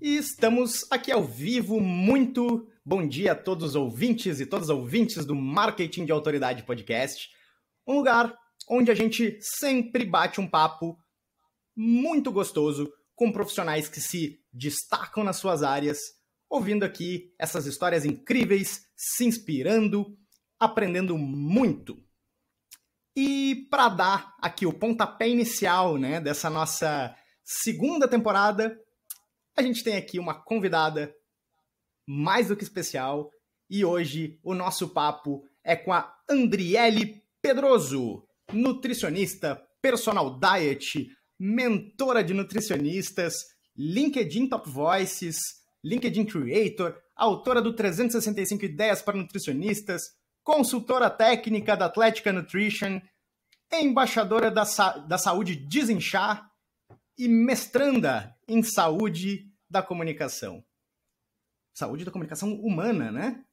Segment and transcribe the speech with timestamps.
[0.00, 1.80] E estamos aqui ao vivo.
[1.80, 6.62] Muito bom dia a todos os ouvintes e todas as ouvintes do Marketing de Autoridade
[6.62, 7.28] Podcast.
[7.84, 8.32] Um lugar
[8.70, 10.96] onde a gente sempre bate um papo
[11.74, 15.98] muito gostoso com profissionais que se destacam nas suas áreas,
[16.48, 20.16] ouvindo aqui essas histórias incríveis, se inspirando,
[20.60, 22.00] aprendendo muito.
[23.16, 28.78] E para dar aqui o pontapé inicial né, dessa nossa segunda temporada,
[29.58, 31.12] a gente tem aqui uma convidada
[32.06, 33.28] mais do que especial
[33.68, 41.08] e hoje o nosso papo é com a Andriele Pedroso, nutricionista, personal diet,
[41.40, 43.34] mentora de nutricionistas,
[43.76, 45.38] LinkedIn Top Voices,
[45.84, 50.02] LinkedIn Creator, autora do 365 Ideias para Nutricionistas,
[50.44, 53.00] consultora técnica da Atlética Nutrition,
[53.72, 56.48] embaixadora da, Sa da Saúde Desinchar
[57.18, 60.64] e mestranda em Saúde da comunicação.
[61.74, 63.44] Saúde da comunicação humana, né?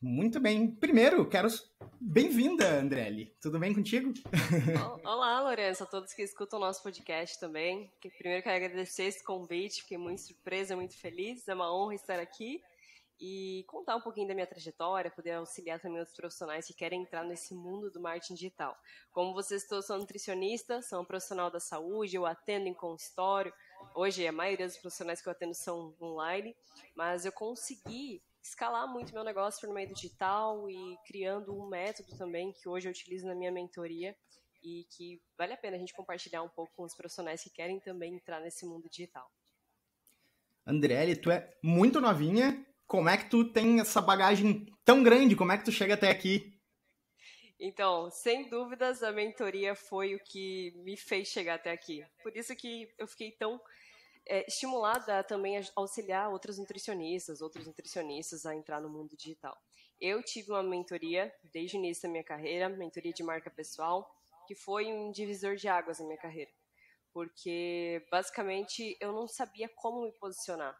[0.00, 0.70] Muito bem.
[0.74, 1.48] Primeiro, quero.
[2.00, 3.36] Bem-vinda, Andrelli.
[3.40, 4.12] Tudo bem contigo?
[5.04, 7.90] Olá, Lourenço, a todos que escutam o nosso podcast também.
[8.18, 11.46] Primeiro, quero agradecer esse convite, fiquei muito surpresa, muito feliz.
[11.48, 12.60] É uma honra estar aqui
[13.20, 17.24] e contar um pouquinho da minha trajetória, poder auxiliar também outros profissionais que querem entrar
[17.24, 18.76] nesse mundo do marketing digital.
[19.10, 23.52] Como vocês todos são nutricionista, sou um profissional da saúde, eu atendo em consultório.
[23.94, 26.54] Hoje a maioria dos profissionais que eu atendo são online,
[26.94, 32.52] mas eu consegui escalar muito meu negócio no meio digital e criando um método também
[32.52, 34.16] que hoje eu utilizo na minha mentoria
[34.62, 37.80] e que vale a pena a gente compartilhar um pouco com os profissionais que querem
[37.80, 39.30] também entrar nesse mundo digital.
[40.66, 45.36] Andriele, tu é muito novinha como é que tu tem essa bagagem tão grande?
[45.36, 46.57] Como é que tu chega até aqui?
[47.60, 52.04] Então, sem dúvidas, a mentoria foi o que me fez chegar até aqui.
[52.22, 53.60] Por isso que eu fiquei tão
[54.26, 59.56] é, estimulada a também auxiliar outros nutricionistas, outros nutricionistas a entrar no mundo digital.
[60.00, 64.08] Eu tive uma mentoria desde o início da minha carreira, mentoria de marca pessoal,
[64.46, 66.50] que foi um divisor de águas na minha carreira.
[67.12, 70.78] Porque, basicamente, eu não sabia como me posicionar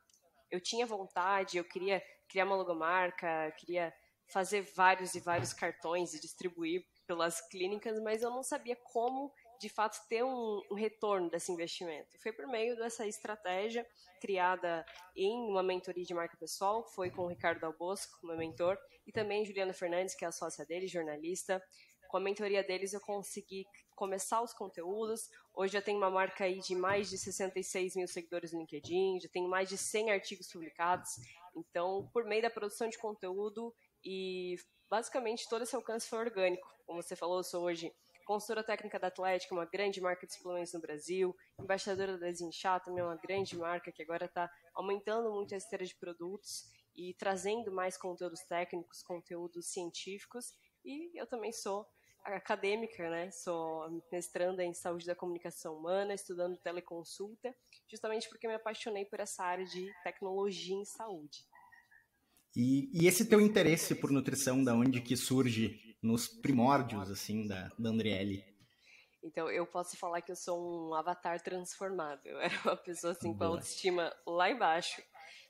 [0.51, 3.93] eu tinha vontade, eu queria criar uma logomarca, queria
[4.29, 9.69] fazer vários e vários cartões e distribuir pelas clínicas, mas eu não sabia como de
[9.69, 12.19] fato ter um, um, retorno desse investimento.
[12.23, 13.87] Foi por meio dessa estratégia
[14.21, 14.85] criada
[15.17, 19.45] em uma mentoria de marca pessoal, foi com o Ricardo Albosco, meu mentor, e também
[19.45, 21.63] Juliana Fernandes, que é a sócia dele, jornalista.
[22.09, 25.29] Com a mentoria deles eu consegui começar os conteúdos.
[25.53, 29.29] Hoje já tenho uma marca aí de mais de 66 mil seguidores no LinkedIn, já
[29.29, 31.11] tenho mais de 100 artigos publicados.
[31.57, 33.75] Então, por meio da produção de conteúdo
[34.05, 34.57] e
[34.89, 36.69] basicamente todo esse alcance foi orgânico.
[36.87, 37.93] Como você falou, eu sou hoje
[38.29, 43.03] consultora técnica da Atlética, uma grande marca de suplementos no Brasil, embaixadora da Desinchá, também
[43.03, 46.65] uma grande marca que agora está aumentando muito a esteira de produtos
[46.95, 50.53] e trazendo mais conteúdos técnicos, conteúdos científicos.
[50.85, 51.87] E eu também sou
[52.23, 53.31] acadêmica, né?
[53.31, 57.57] Sou mestranda em saúde da comunicação humana, estudando teleconsulta,
[57.91, 61.47] justamente porque me apaixonei por essa área de tecnologia em saúde.
[62.57, 67.71] E, e esse teu interesse por nutrição, da onde que surge nos primórdios, assim, da,
[67.79, 68.45] da Andriele?
[69.23, 72.21] Então, eu posso falar que eu sou um avatar transformado.
[72.27, 75.03] Eu era uma pessoa, assim, com a autoestima lá embaixo,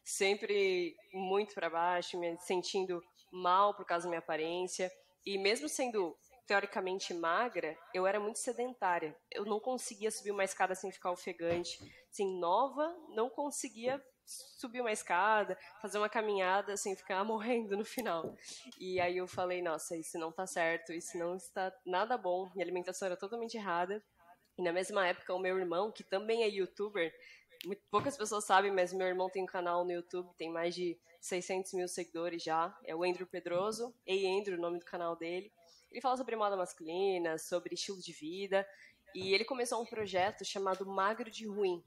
[0.05, 4.91] sempre muito para baixo, me sentindo mal por causa da minha aparência.
[5.25, 6.17] E mesmo sendo
[6.47, 9.15] teoricamente magra, eu era muito sedentária.
[9.31, 11.79] Eu não conseguia subir uma escada sem ficar ofegante.
[12.11, 18.37] Assim, nova, não conseguia subir uma escada, fazer uma caminhada sem ficar morrendo no final.
[18.79, 22.51] E aí eu falei, nossa, isso não tá certo, isso não está nada bom.
[22.55, 24.03] Minha alimentação era totalmente errada.
[24.59, 27.15] E na mesma época, o meu irmão, que também é youtuber,
[27.65, 30.99] muito, poucas pessoas sabem, mas meu irmão tem um canal no YouTube, tem mais de
[31.21, 32.77] 600 mil seguidores já.
[32.85, 35.53] É o Andrew Pedroso, Ei Andrew, o nome do canal dele.
[35.91, 38.67] Ele fala sobre moda masculina, sobre estilo de vida,
[39.15, 41.83] e ele começou um projeto chamado Magro de Ruim.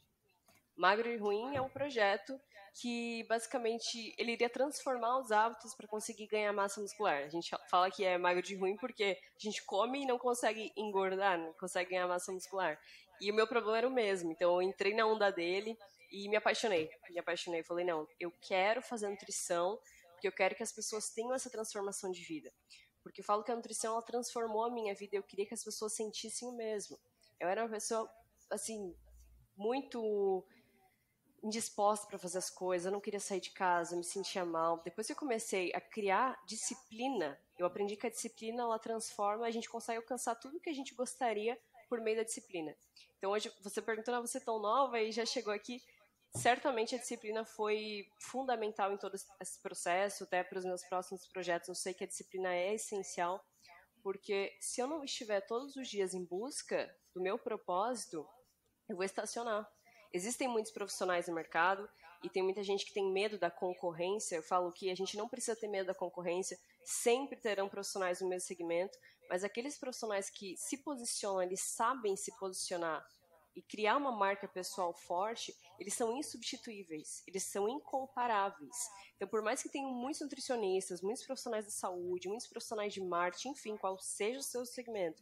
[0.78, 2.40] Magro de Ruim é um projeto
[2.74, 7.24] que basicamente ele iria transformar os hábitos para conseguir ganhar massa muscular.
[7.24, 10.72] A gente fala que é magro de ruim porque a gente come e não consegue
[10.78, 12.80] engordar, não consegue ganhar massa muscular.
[13.20, 15.78] E o meu problema era o mesmo, então eu entrei na onda dele
[16.12, 16.90] e me apaixonei.
[17.10, 19.78] Me apaixonei, falei, não, eu quero fazer nutrição
[20.14, 22.52] porque eu quero que as pessoas tenham essa transformação de vida.
[23.04, 25.16] Porque eu falo que a nutrição ela transformou a minha vida.
[25.16, 26.96] Eu queria que as pessoas sentissem o mesmo.
[27.40, 28.08] Eu era uma pessoa,
[28.52, 28.96] assim,
[29.58, 30.46] muito
[31.44, 32.86] indisposta para fazer as coisas.
[32.86, 34.82] Eu não queria sair de casa, me sentia mal.
[34.84, 39.52] Depois que eu comecei a criar disciplina, eu aprendi que a disciplina ela transforma, a
[39.52, 41.60] gente consegue alcançar tudo que a gente gostaria
[41.90, 42.76] por meio da disciplina.
[43.18, 45.82] Então hoje você perguntando, ah, você é tão nova e já chegou aqui,
[46.36, 51.70] certamente a disciplina foi fundamental em todo esse processo, até para os meus próximos projetos.
[51.70, 53.44] Eu sei que a disciplina é essencial,
[54.02, 58.26] porque se eu não estiver todos os dias em busca do meu propósito,
[58.88, 59.70] eu vou estacionar.
[60.14, 61.90] Existem muitos profissionais no mercado
[62.24, 64.36] e tem muita gente que tem medo da concorrência.
[64.36, 68.28] Eu falo que a gente não precisa ter medo da concorrência, sempre terão profissionais no
[68.28, 68.98] mesmo segmento,
[69.30, 73.06] mas aqueles profissionais que se posicionam, eles sabem se posicionar
[73.56, 78.76] e criar uma marca pessoal forte, eles são insubstituíveis, eles são incomparáveis.
[79.16, 83.50] Então, por mais que tenham muitos nutricionistas, muitos profissionais de saúde, muitos profissionais de marketing,
[83.50, 85.22] enfim, qual seja o seu segmento,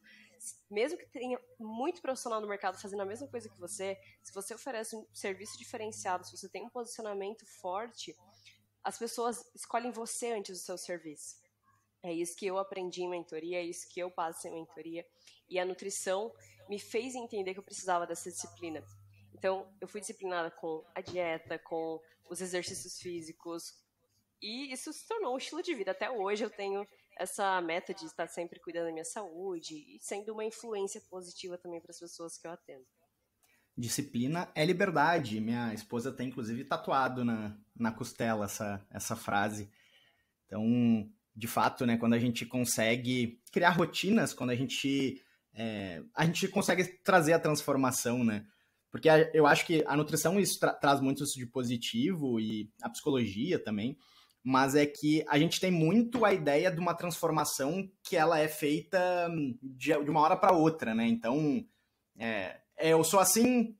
[0.69, 4.53] mesmo que tenha muito profissional no mercado fazendo a mesma coisa que você, se você
[4.53, 8.15] oferece um serviço diferenciado, se você tem um posicionamento forte,
[8.83, 11.37] as pessoas escolhem você antes do seu serviço.
[12.01, 15.05] É isso que eu aprendi em mentoria, é isso que eu passo em mentoria.
[15.49, 16.33] E a nutrição
[16.69, 18.83] me fez entender que eu precisava dessa disciplina.
[19.33, 21.99] Então, eu fui disciplinada com a dieta, com
[22.29, 23.73] os exercícios físicos,
[24.41, 25.91] e isso se tornou um estilo de vida.
[25.91, 26.87] Até hoje eu tenho
[27.19, 31.81] essa meta de estar sempre cuidando da minha saúde e sendo uma influência positiva também
[31.81, 32.85] para as pessoas que eu atendo.
[33.77, 35.39] Disciplina é liberdade.
[35.39, 39.69] Minha esposa tem, inclusive, tatuado na, na costela essa, essa frase.
[40.45, 45.21] Então, de fato, né, quando a gente consegue criar rotinas, quando a gente,
[45.53, 48.45] é, a gente consegue trazer a transformação, né?
[48.89, 52.89] Porque eu acho que a nutrição isso tra traz muito isso de positivo e a
[52.89, 53.97] psicologia também
[54.43, 58.47] mas é que a gente tem muito a ideia de uma transformação que ela é
[58.47, 59.29] feita
[59.61, 61.07] de, de uma hora para outra, né?
[61.07, 61.65] Então,
[62.17, 63.75] é, é, eu sou assim,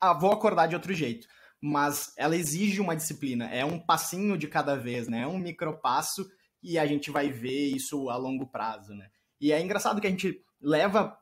[0.00, 1.26] ah, vou acordar de outro jeito.
[1.60, 5.22] Mas ela exige uma disciplina, é um passinho de cada vez, né?
[5.22, 6.28] É um micropasso
[6.62, 9.10] e a gente vai ver isso a longo prazo, né?
[9.40, 11.16] E é engraçado que a gente leva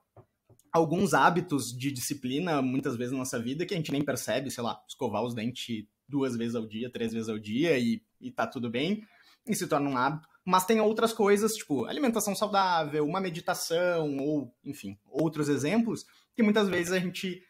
[0.72, 4.62] alguns hábitos de disciplina muitas vezes na nossa vida que a gente nem percebe, sei
[4.62, 8.46] lá, escovar os dentes duas vezes ao dia, três vezes ao dia e, e tá
[8.46, 9.06] tudo bem,
[9.46, 10.28] e se torna um hábito.
[10.44, 16.04] Mas tem outras coisas, tipo alimentação saudável, uma meditação, ou, enfim, outros exemplos,
[16.34, 17.42] que muitas vezes a gente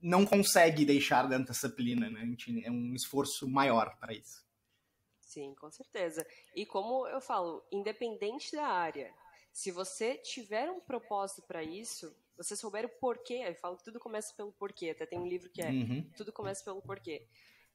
[0.00, 2.20] não consegue deixar dentro da disciplina, né?
[2.20, 4.46] A gente, é um esforço maior para isso.
[5.20, 6.24] Sim, com certeza.
[6.54, 9.12] E como eu falo, independente da área,
[9.52, 13.98] se você tiver um propósito para isso, você souber o porquê, eu falo que tudo
[13.98, 16.08] começa pelo porquê, até tem um livro que é uhum.
[16.16, 17.26] Tudo Começa pelo Porquê.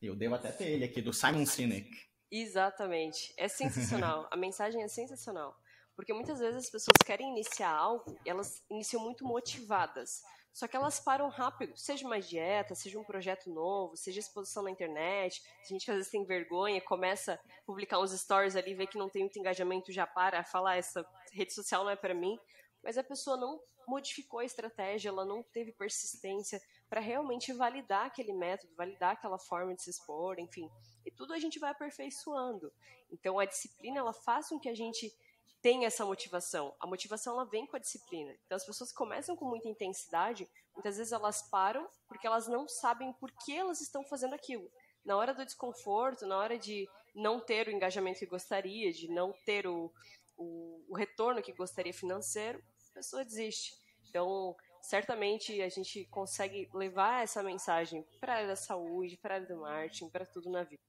[0.02, 1.90] Eu devo até ter ele aqui, do Simon Sinek.
[2.36, 3.32] Exatamente.
[3.38, 4.28] É sensacional.
[4.32, 5.56] A mensagem é sensacional.
[5.96, 10.24] Porque muitas vezes as pessoas querem iniciar algo e elas iniciam muito motivadas.
[10.52, 14.72] Só que elas param rápido, seja uma dieta, seja um projeto novo, seja exposição na
[14.72, 15.42] internet.
[15.62, 19.10] A gente às vezes tem vergonha, começa a publicar uns stories ali, vê que não
[19.10, 22.38] tem muito engajamento, já para, fala, essa rede social não é para mim.
[22.84, 26.62] Mas a pessoa não modificou a estratégia, ela não teve persistência
[26.94, 30.69] para realmente validar aquele método, validar aquela forma de se expor, enfim.
[31.04, 32.72] E tudo a gente vai aperfeiçoando.
[33.12, 35.12] Então a disciplina ela faz com que a gente
[35.60, 36.72] tenha essa motivação.
[36.80, 38.31] A motivação ela vem com a disciplina.
[38.45, 43.12] Então as pessoas começam com muita intensidade, muitas vezes elas param porque elas não sabem
[43.13, 44.69] por que elas estão fazendo aquilo.
[45.04, 49.34] Na hora do desconforto, na hora de não ter o engajamento que gostaria, de não
[49.48, 49.92] ter o,
[50.38, 53.74] o, o retorno que gostaria financeiro, a pessoa desiste.
[54.07, 59.38] Então, certamente a gente consegue levar essa mensagem para a área da saúde, para a
[59.38, 60.82] área do marketing, para tudo na vida.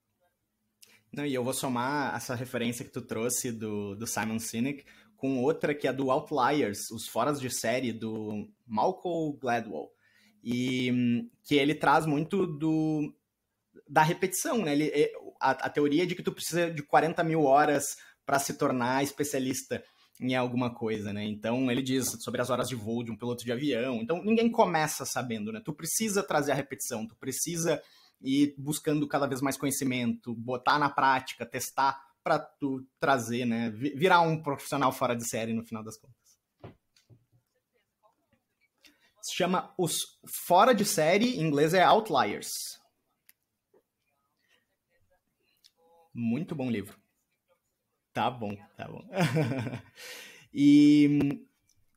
[1.12, 4.84] Não, e eu vou somar essa referência que tu trouxe do, do Simon Sinek
[5.16, 9.92] com outra que é do Outliers, os foras de série do Malcolm Gladwell.
[10.42, 13.14] E que ele traz muito do
[13.88, 14.72] da repetição, né?
[14.72, 17.84] Ele, a, a teoria de que tu precisa de 40 mil horas
[18.26, 19.82] para se tornar especialista
[20.20, 21.24] em alguma coisa, né?
[21.24, 23.96] Então ele diz sobre as horas de voo de um piloto de avião.
[23.96, 25.60] Então ninguém começa sabendo, né?
[25.64, 27.82] Tu precisa trazer a repetição, tu precisa
[28.20, 33.70] ir buscando cada vez mais conhecimento, botar na prática, testar para tu trazer, né?
[33.70, 36.14] Virar um profissional fora de série no final das contas.
[39.20, 42.78] Se chama os fora de série, em inglês é Outliers.
[46.14, 47.03] Muito bom livro.
[48.14, 49.04] Tá bom, tá bom.
[50.54, 51.44] e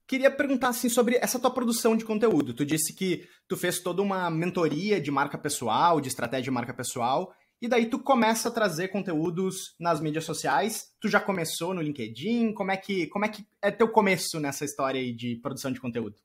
[0.08, 2.56] queria perguntar assim sobre essa tua produção de conteúdo.
[2.56, 6.74] Tu disse que tu fez toda uma mentoria de marca pessoal, de estratégia de marca
[6.74, 7.32] pessoal,
[7.62, 10.92] e daí tu começa a trazer conteúdos nas mídias sociais.
[11.00, 12.52] Tu já começou no LinkedIn?
[12.54, 15.80] Como é que como é que é teu começo nessa história aí de produção de
[15.80, 16.16] conteúdo?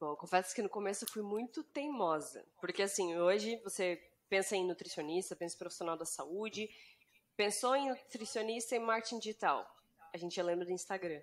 [0.00, 4.00] Bom, confesso que no começo eu fui muito teimosa, porque assim, hoje você
[4.32, 6.66] pensa em nutricionista, pensa em profissional da saúde,
[7.36, 9.66] Pensou em nutricionista e marketing digital?
[10.12, 11.20] A gente já lembra do Instagram.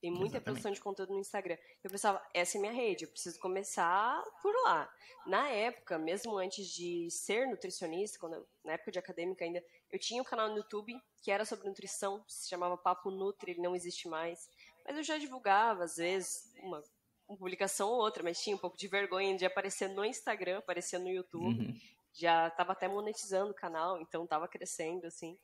[0.00, 0.44] Tem muita Exatamente.
[0.44, 1.56] produção de conteúdo no Instagram.
[1.82, 4.92] Eu pensava, essa é minha rede, eu preciso começar por lá.
[5.26, 10.20] Na época, mesmo antes de ser nutricionista, quando, na época de acadêmica ainda, eu tinha
[10.20, 14.06] um canal no YouTube que era sobre nutrição, se chamava Papo Nutri, ele não existe
[14.06, 14.48] mais.
[14.84, 16.82] Mas eu já divulgava, às vezes, uma,
[17.26, 21.00] uma publicação ou outra, mas tinha um pouco de vergonha de aparecer no Instagram, aparecer
[21.00, 21.58] no YouTube.
[21.58, 21.80] Uhum.
[22.18, 25.38] Já estava até monetizando o canal, então estava crescendo, assim.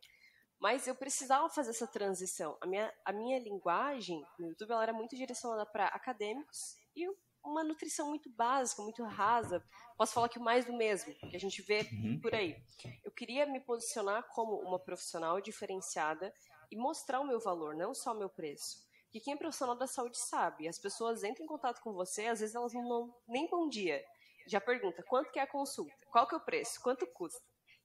[0.61, 2.57] Mas eu precisava fazer essa transição.
[2.61, 7.07] A minha, a minha linguagem no YouTube ela era muito direcionada para acadêmicos e
[7.45, 9.62] uma nutrição muito básica, muito rasa.
[9.97, 12.21] Posso falar que mais do mesmo, que a gente vê uhum.
[12.21, 12.57] por aí.
[13.05, 16.33] Eu queria me posicionar como uma profissional diferenciada
[16.71, 18.79] e mostrar o meu valor, não só o meu preço.
[19.11, 22.41] Que quem é profissional da saúde sabe, as pessoas entram em contato com você, às
[22.41, 24.02] vezes elas não dão nem bom dia.
[24.46, 25.94] Já pergunta, quanto que é a consulta?
[26.11, 26.80] Qual que é o preço?
[26.82, 27.40] Quanto custa?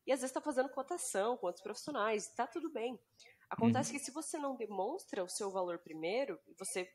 [0.05, 2.99] E às vezes está fazendo cotação com outros profissionais, está tudo bem.
[3.49, 3.97] Acontece uhum.
[3.97, 6.89] que se você não demonstra o seu valor primeiro, você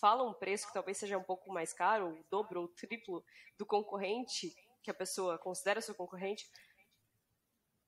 [0.00, 3.24] fala um preço que talvez seja um pouco mais caro, o dobro ou o triplo
[3.58, 6.44] do concorrente, que a pessoa considera seu concorrente,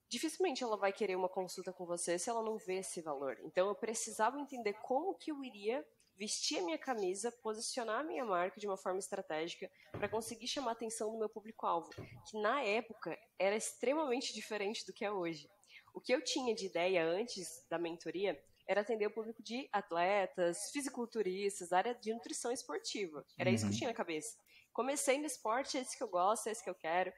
[0.09, 3.37] dificilmente ela vai querer uma consulta com você se ela não vê esse valor.
[3.43, 5.85] Então eu precisava entender como que eu iria
[6.21, 10.69] vestir a minha camisa, posicionar a minha marca de uma forma estratégica para conseguir chamar
[10.69, 11.89] a atenção do meu público-alvo,
[12.29, 15.49] que na época era extremamente diferente do que é hoje.
[15.95, 20.69] O que eu tinha de ideia antes da mentoria era atender o público de atletas,
[20.71, 23.25] fisiculturistas, área de nutrição esportiva.
[23.35, 23.55] Era uhum.
[23.55, 23.77] isso que eu uhum.
[23.79, 24.37] tinha na cabeça.
[24.71, 27.11] Comecei no esporte, é esse que eu gosto, é esse que eu quero.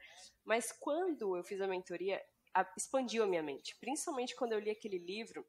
[0.46, 2.24] Mas quando eu fiz a mentoria,
[2.74, 3.76] expandiu a minha mente.
[3.78, 5.46] Principalmente quando eu li aquele livro,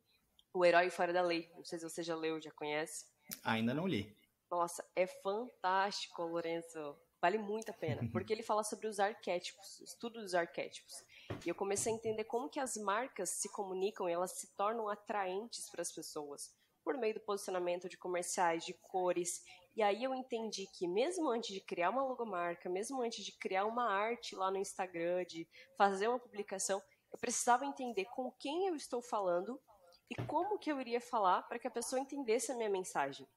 [0.53, 1.49] O Herói Fora da Lei.
[1.55, 3.14] Não sei se você já leu, já conhece.
[3.43, 4.15] Ainda não li.
[4.49, 6.95] Nossa, é fantástico, Lourenço.
[7.21, 11.03] Vale muito a pena, porque ele fala sobre os arquétipos, estudo dos arquétipos.
[11.45, 14.87] E eu comecei a entender como que as marcas se comunicam e elas se tornam
[14.87, 16.53] atraentes para as pessoas
[16.85, 19.43] por meio do posicionamento de comerciais, de cores.
[19.75, 23.65] E aí eu entendi que mesmo antes de criar uma logomarca, mesmo antes de criar
[23.65, 28.75] uma arte lá no Instagram, de fazer uma publicação, eu precisava entender com quem eu
[28.75, 29.59] estou falando
[30.09, 33.27] e como que eu iria falar para que a pessoa entendesse a minha mensagem.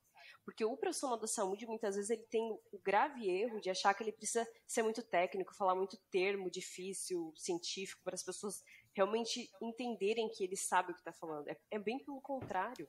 [0.45, 4.03] Porque o profissional da saúde, muitas vezes, ele tem o grave erro de achar que
[4.03, 10.29] ele precisa ser muito técnico, falar muito termo difícil, científico, para as pessoas realmente entenderem
[10.31, 11.49] que ele sabe o que está falando.
[11.49, 12.87] É, é, bem pelo contrário.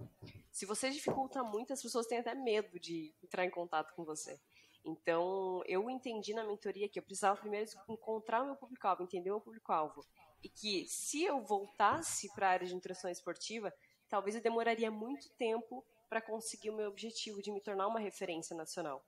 [0.51, 4.39] Se você dificulta muito, as pessoas têm até medo de entrar em contato com você.
[4.86, 9.33] Então, eu entendi na mentoria que eu precisava primeiro encontrar o meu público-alvo, entender o
[9.33, 10.05] meu público-alvo
[10.43, 13.74] e que se eu voltasse para a área de nutrição esportiva,
[14.07, 18.55] talvez eu demoraria muito tempo para conseguir o meu objetivo de me tornar uma referência
[18.55, 19.05] nacional.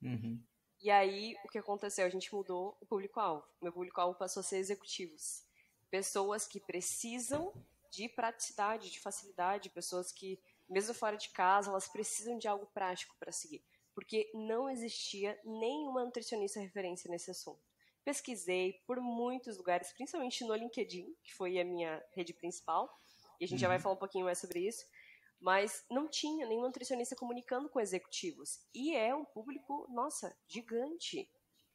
[0.00, 0.40] Uhum.
[0.80, 2.06] E aí, o que aconteceu?
[2.06, 3.44] A gente mudou o público-alvo.
[3.60, 5.42] Meu público-alvo passou a ser executivos.
[5.90, 7.52] Pessoas que precisam
[7.90, 13.16] de praticidade, de facilidade, pessoas que, mesmo fora de casa, elas precisam de algo prático
[13.18, 13.64] para seguir.
[13.98, 17.66] Porque não existia nenhuma nutricionista referência nesse assunto
[18.08, 22.88] pesquisei por muitos lugares, principalmente no LinkedIn, que foi a minha rede principal,
[23.38, 23.60] e a gente uhum.
[23.60, 23.82] já vai uhum.
[23.82, 24.86] falar um pouquinho mais sobre isso,
[25.38, 28.60] mas não tinha nenhum nutricionista comunicando com executivos.
[28.74, 31.30] E é um público, nossa, gigante.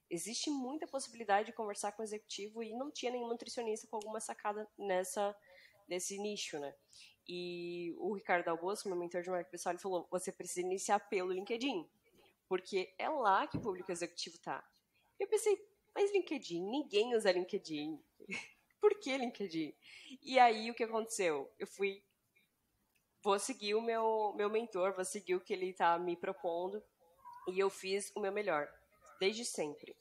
[0.10, 4.20] Existe muita possibilidade de conversar com o executivo e não tinha nenhum nutricionista com alguma
[4.20, 5.36] sacada nessa
[5.88, 6.74] nesse nicho, né?
[7.28, 11.32] E o Ricardo Albosco, meu mentor de marca pessoal, ele falou: você precisa iniciar pelo
[11.32, 11.88] LinkedIn,
[12.48, 14.64] porque é lá que o público executivo tá.
[15.20, 15.58] Eu pensei,
[15.96, 18.00] mas LinkedIn, ninguém usa LinkedIn.
[18.82, 19.74] Por que LinkedIn?
[20.22, 21.52] E aí o que aconteceu?
[21.58, 22.04] Eu fui.
[23.22, 26.84] Vou seguir o meu, meu mentor, vou seguir o que ele está me propondo.
[27.48, 28.68] E eu fiz o meu melhor,
[29.20, 29.96] desde sempre.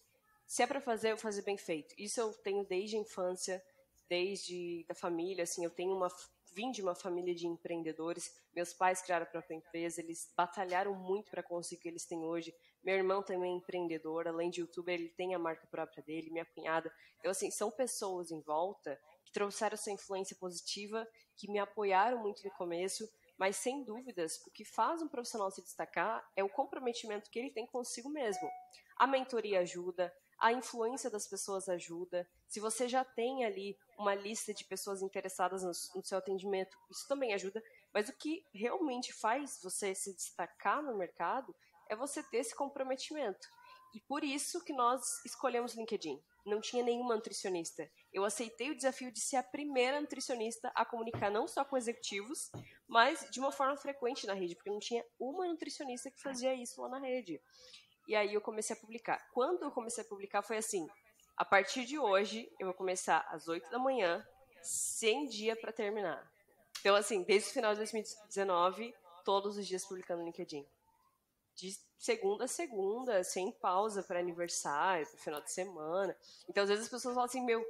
[0.47, 1.95] Se é para fazer, eu fazer bem feito.
[1.97, 3.65] Isso eu tenho desde a infância,
[4.09, 5.45] desde da família.
[5.45, 6.11] Assim, eu tenho uma
[6.55, 8.31] vim de uma família de empreendedores.
[8.55, 12.25] Meus pais criaram a própria empresa, eles batalharam muito para conseguir o que eles têm
[12.25, 12.55] hoje.
[12.83, 16.45] Meu irmão também é empreendedor, além de youtuber, ele tem a marca própria dele, minha
[16.45, 16.93] cunhada.
[17.19, 21.07] Então, assim, são pessoas em volta que trouxeram essa influência positiva,
[21.37, 25.63] que me apoiaram muito no começo, mas sem dúvidas, o que faz um profissional se
[25.63, 28.49] destacar é o comprometimento que ele tem consigo mesmo.
[28.97, 32.29] A mentoria ajuda, a influência das pessoas ajuda.
[32.49, 37.33] Se você já tem ali uma lista de pessoas interessadas no, seu atendimento, isso também
[37.33, 37.63] ajuda.
[37.95, 41.55] Mas o que realmente faz você se destacar no mercado
[41.89, 43.47] é você ter esse comprometimento.
[43.95, 46.21] E por isso que nós escolhemos LinkedIn.
[46.45, 47.89] Não tinha nenhuma nutricionista.
[48.13, 52.51] Eu aceitei o desafio de ser a primeira nutricionista a comunicar não só com executivos,
[52.89, 56.83] mas de uma forma frequente na rede, porque não tinha uma nutricionista que fazia isso
[56.83, 57.41] lá na rede.
[58.13, 59.27] E aí eu comecei a publicar.
[59.33, 60.87] Quando eu comecei a publicar foi assim:
[61.35, 64.23] a partir de hoje eu vou começar às 8 da manhã,
[64.61, 66.31] sem dia para terminar.
[66.81, 70.63] Então assim, desde o final de 2019, todos os dias publicando no LinkedIn.
[71.55, 76.15] de segunda a segunda, sem pausa para aniversário, para final de semana.
[76.49, 77.65] Então, às vezes as pessoas falam assim, meu,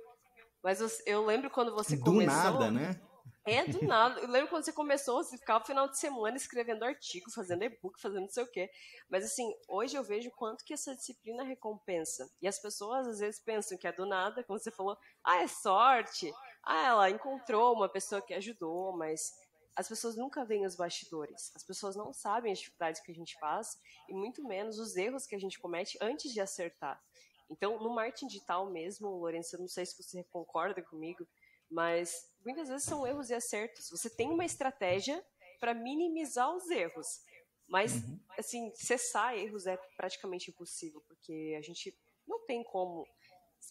[0.62, 2.52] mas eu lembro quando você do começou...
[2.52, 3.00] Do nada, né?
[3.44, 4.20] É, do nada.
[4.20, 8.00] Eu lembro quando você começou, você ficava no final de semana escrevendo artigo, fazendo e-book,
[8.00, 8.70] fazendo não sei o quê.
[9.11, 12.30] Mas, assim, hoje eu vejo quanto que essa disciplina recompensa.
[12.40, 15.49] E as pessoas, às vezes, pensam que é do nada, como você falou, ah, é
[15.49, 16.32] sorte.
[16.62, 19.32] Ah, ela encontrou uma pessoa que ajudou, mas
[19.75, 21.50] as pessoas nunca veem os bastidores.
[21.56, 23.76] As pessoas não sabem as dificuldades que a gente passa
[24.08, 27.02] e muito menos os erros que a gente comete antes de acertar.
[27.50, 31.26] Então, no marketing digital mesmo, Lourenço, eu não sei se você concorda comigo,
[31.72, 33.88] mas muitas vezes são erros e acertos.
[33.90, 35.24] Você tem uma estratégia
[35.58, 37.22] para minimizar os erros,
[37.66, 38.20] mas uhum.
[38.38, 43.06] assim cessar erros é praticamente impossível porque a gente não tem como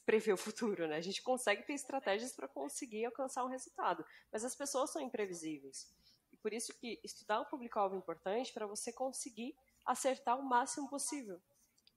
[0.06, 0.96] prever o futuro, né?
[0.96, 5.94] A gente consegue ter estratégias para conseguir alcançar um resultado, mas as pessoas são imprevisíveis.
[6.32, 9.56] E por isso que estudar o público-alvo é importante para você conseguir
[9.86, 11.40] acertar o máximo possível.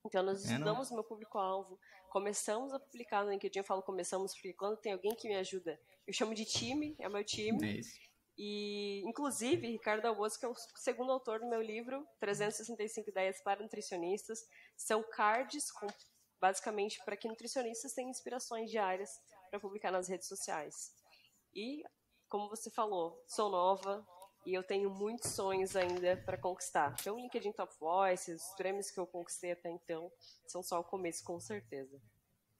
[0.05, 1.79] Então, nós é, estudamos o meu público-alvo,
[2.11, 5.81] começamos a publicar no LinkedIn, eu falo começamos porque quando tem alguém que me ajuda,
[6.07, 7.67] eu chamo de time, é meu time.
[7.67, 7.99] É isso.
[8.37, 13.63] E, inclusive, Ricardo Alboso, que é o segundo autor do meu livro, 365 Ideias para
[13.63, 14.41] Nutricionistas,
[14.77, 15.87] são cards com,
[16.41, 19.11] basicamente para que nutricionistas tenham inspirações diárias
[19.51, 20.93] para publicar nas redes sociais.
[21.55, 21.85] E,
[22.29, 24.05] como você falou, sou nova,
[24.47, 26.95] e eu tenho muitos sonhos ainda para conquistar.
[27.01, 30.11] Então, o LinkedIn Top Voices, os prêmios que eu conquistei até então,
[30.47, 31.97] são só o começo, com certeza.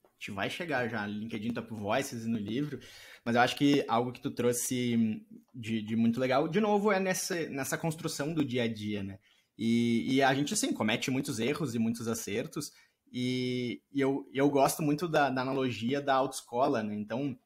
[0.03, 2.79] A gente vai chegar já no LinkedIn Top Voices e no livro,
[3.23, 5.21] mas eu acho que algo que tu trouxe
[5.53, 9.19] de, de muito legal, de novo, é nessa, nessa construção do dia a dia, né?
[9.57, 12.71] E, e a gente, assim, comete muitos erros e muitos acertos,
[13.11, 16.95] e, e eu, eu gosto muito da, da analogia da autoescola, né?
[16.95, 17.37] Então,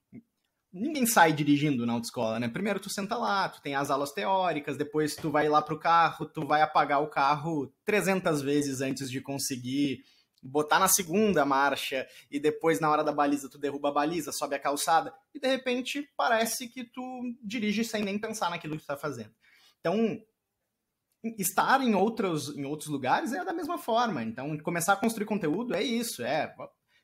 [0.71, 2.47] ninguém sai dirigindo na autoescola, né?
[2.47, 6.25] Primeiro tu senta lá, tu tem as aulas teóricas, depois tu vai lá pro carro,
[6.25, 10.03] tu vai apagar o carro 300 vezes antes de conseguir
[10.41, 14.55] botar na segunda marcha e depois na hora da baliza tu derruba a baliza, sobe
[14.55, 17.01] a calçada e de repente parece que tu
[17.43, 19.33] dirige sem nem pensar naquilo que tu tá fazendo.
[19.79, 20.21] Então,
[21.37, 24.23] estar em outros, em outros lugares é da mesma forma.
[24.23, 26.53] Então, começar a construir conteúdo é isso, é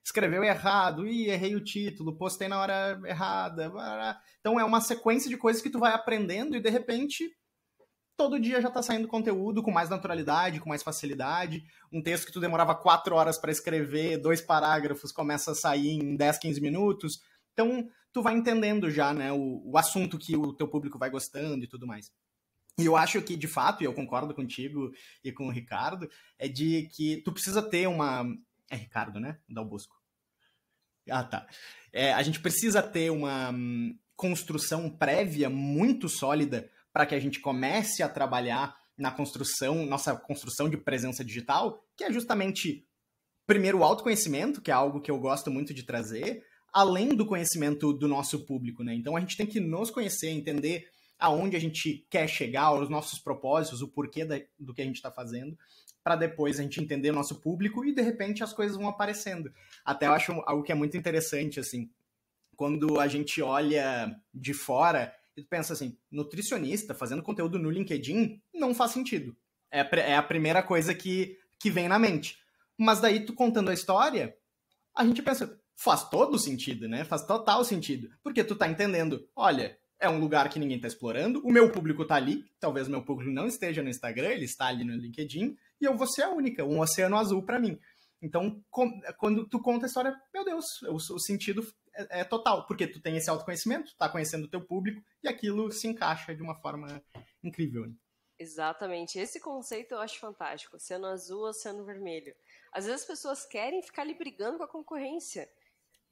[0.06, 3.72] escreveu errado, e errei o título, postei na hora errada.
[4.40, 7.36] Então é uma sequência de coisas que tu vai aprendendo e de repente
[8.16, 11.66] todo dia já tá saindo conteúdo com mais naturalidade, com mais facilidade.
[11.92, 16.16] Um texto que tu demorava quatro horas para escrever, dois parágrafos, começa a sair em
[16.16, 17.20] 10, 15 minutos.
[17.54, 21.66] Então, tu vai entendendo já, né, o, o assunto que o teu público vai gostando
[21.66, 22.12] e tudo mais.
[22.78, 24.92] E eu acho que, de fato, e eu concordo contigo
[25.24, 28.26] e com o Ricardo, é de que tu precisa ter uma,
[28.70, 29.40] é Ricardo, né?
[29.48, 29.96] Dal Bosco.
[31.10, 31.48] Ah, tá.
[31.94, 37.40] É, a gente precisa ter uma hum, construção prévia muito sólida para que a gente
[37.40, 42.88] comece a trabalhar na construção, nossa construção de presença digital, que é justamente,
[43.46, 47.94] primeiro, o autoconhecimento, que é algo que eu gosto muito de trazer, além do conhecimento
[47.94, 48.96] do nosso público, né?
[48.96, 50.88] Então a gente tem que nos conhecer, entender
[51.20, 54.98] aonde a gente quer chegar, os nossos propósitos, o porquê da, do que a gente
[54.98, 55.58] está fazendo,
[56.06, 59.52] para depois a gente entender o nosso público e de repente as coisas vão aparecendo.
[59.84, 61.90] Até eu acho algo que é muito interessante, assim,
[62.56, 68.76] quando a gente olha de fora e pensa assim, nutricionista fazendo conteúdo no LinkedIn não
[68.76, 69.36] faz sentido.
[69.72, 69.80] É,
[70.12, 72.38] é a primeira coisa que, que vem na mente.
[72.78, 74.38] Mas daí tu contando a história,
[74.96, 77.04] a gente pensa, faz todo sentido, né?
[77.04, 78.12] Faz total sentido.
[78.22, 82.04] Porque tu tá entendendo, olha, é um lugar que ninguém está explorando, o meu público
[82.04, 85.58] está ali, talvez o meu público não esteja no Instagram, ele está ali no LinkedIn,
[85.80, 87.80] e eu vou ser a única, um oceano azul para mim.
[88.22, 88.64] Então,
[89.18, 91.62] quando tu conta a história, meu Deus, o, o sentido
[91.96, 95.72] é, é, total, porque tu tem esse autoconhecimento, tá conhecendo o teu público, e aquilo
[95.72, 97.04] se encaixa de uma forma
[97.44, 97.86] incrível.
[97.86, 97.94] Né?
[98.38, 99.18] Exatamente.
[99.20, 100.76] Esse conceito eu acho fantástico.
[100.76, 102.36] Oceano azul, oceano vermelho.
[102.74, 105.50] Às vezes as pessoas querem ficar ali brigando com a concorrência.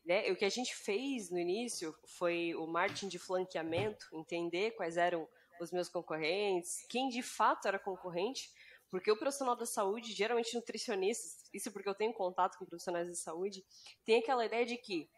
[0.05, 0.31] Né?
[0.31, 5.27] O que a gente fez no início foi o marketing de flanqueamento, entender quais eram
[5.59, 8.49] os meus concorrentes, quem de fato era concorrente,
[8.93, 13.15] porque o profissional da saúde, geralmente nutricionistas, isso porque eu tenho contato com profissionais da
[13.15, 13.65] saúde,
[14.05, 15.09] tem aquela ideia de que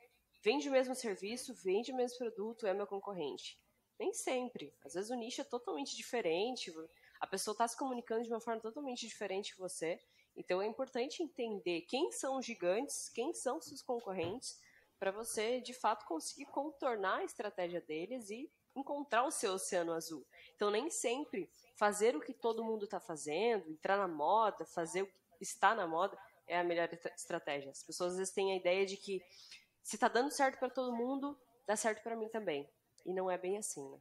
[0.41, 3.59] vende o mesmo serviço, vende o mesmo produto, é meu concorrente.
[3.99, 4.73] Nem sempre.
[4.81, 6.73] Às vezes o nicho é totalmente diferente,
[7.19, 9.99] a pessoa está se comunicando de uma forma totalmente diferente que você.
[10.37, 14.57] Então é importante entender quem são os gigantes, quem são seus concorrentes,
[14.97, 20.25] para você de fato conseguir contornar a estratégia deles e encontrar o seu oceano azul.
[20.55, 25.07] Então, nem sempre fazer o que todo mundo está fazendo, entrar na moda, fazer o
[25.07, 27.71] que está na moda, é a melhor estratégia.
[27.71, 29.21] As pessoas às vezes têm a ideia de que
[29.83, 32.67] se está dando certo para todo mundo, dá certo para mim também.
[33.05, 33.97] E não é bem assim, né?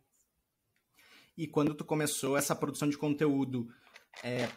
[1.36, 3.66] E quando tu começou essa produção de conteúdo,
[4.22, 4.48] é,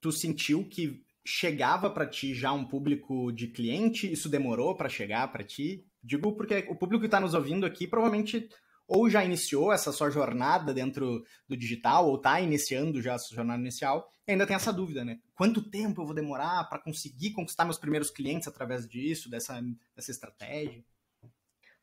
[0.00, 4.10] tu sentiu que chegava para ti já um público de cliente?
[4.10, 5.86] Isso demorou para chegar para ti?
[6.02, 8.48] Digo porque o público que está nos ouvindo aqui provavelmente
[8.86, 13.36] ou já iniciou essa sua jornada dentro do digital, ou está iniciando já a sua
[13.36, 15.20] jornada inicial, e ainda tem essa dúvida, né?
[15.34, 19.60] Quanto tempo eu vou demorar para conseguir conquistar meus primeiros clientes através disso, dessa,
[19.94, 20.84] dessa estratégia?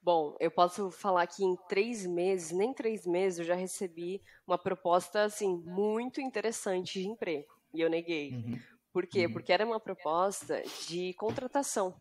[0.02, 4.58] Bom, eu posso falar que em três meses, nem três meses, eu já recebi uma
[4.58, 7.54] proposta, assim, muito interessante de emprego.
[7.72, 8.32] E eu neguei.
[8.32, 8.60] Uhum.
[8.92, 9.28] Por quê?
[9.28, 9.34] Uhum.
[9.34, 11.96] Porque era uma proposta de contratação.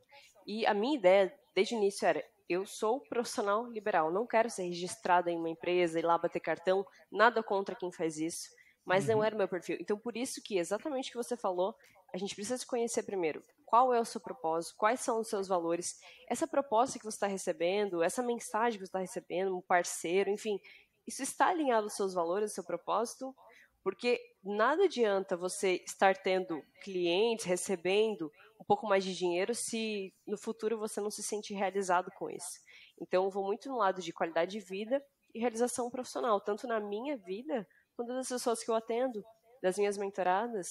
[0.47, 4.65] E a minha ideia, desde o início, era: eu sou profissional liberal, não quero ser
[4.65, 8.49] registrada em uma empresa e lá bater cartão, nada contra quem faz isso,
[8.85, 9.15] mas uhum.
[9.15, 9.77] não era o meu perfil.
[9.81, 11.77] Então, por isso que, exatamente o que você falou,
[12.13, 13.41] a gente precisa se conhecer primeiro.
[13.65, 14.75] Qual é o seu propósito?
[14.77, 16.01] Quais são os seus valores?
[16.29, 20.59] Essa proposta que você está recebendo, essa mensagem que você está recebendo, um parceiro, enfim,
[21.07, 23.33] isso está alinhado aos seus valores, ao seu propósito?
[23.81, 28.29] Porque nada adianta você estar tendo clientes, recebendo
[28.61, 32.61] um pouco mais de dinheiro se no futuro você não se sente realizado com isso.
[33.01, 35.03] Então, eu vou muito no lado de qualidade de vida
[35.35, 39.25] e realização profissional, tanto na minha vida quanto das pessoas que eu atendo,
[39.63, 40.69] das minhas mentoradas,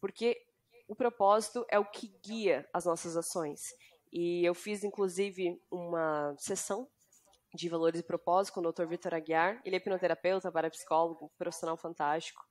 [0.00, 0.36] porque
[0.88, 3.60] o propósito é o que guia as nossas ações.
[4.12, 6.88] E eu fiz, inclusive, uma sessão
[7.54, 8.86] de valores e propósito com o Dr.
[8.86, 9.60] Vitor Aguiar.
[9.64, 12.42] Ele é hipnoterapeuta, parapsicólogo, profissional fantástico.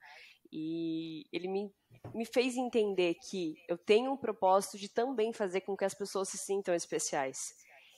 [0.51, 1.71] E ele me,
[2.13, 6.29] me fez entender que eu tenho um propósito de também fazer com que as pessoas
[6.29, 7.53] se sintam especiais.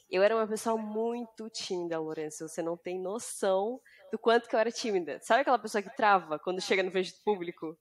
[0.09, 2.47] Eu era uma pessoa muito tímida, Lourenço.
[2.47, 3.79] Você não tem noção
[4.11, 5.19] do quanto que eu era tímida.
[5.21, 7.77] Sabe aquela pessoa que trava quando chega no vídeo público?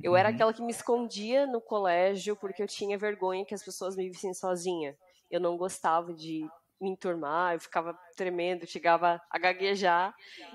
[0.00, 0.16] Eu uhum.
[0.16, 4.08] era aquela que me escondia no colégio porque eu tinha vergonha que as pessoas me
[4.08, 4.96] vissem sozinha.
[5.30, 6.46] Eu não gostava de
[6.80, 10.14] me enturmar, eu ficava tremendo, chegava a gaguejar.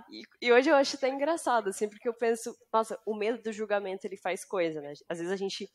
[0.09, 3.51] E, e, hoje eu acho até engraçado, assim, porque eu penso, nossa, o medo do
[3.51, 4.93] julgamento ele faz coisa, né?
[5.09, 5.69] Às vezes a gente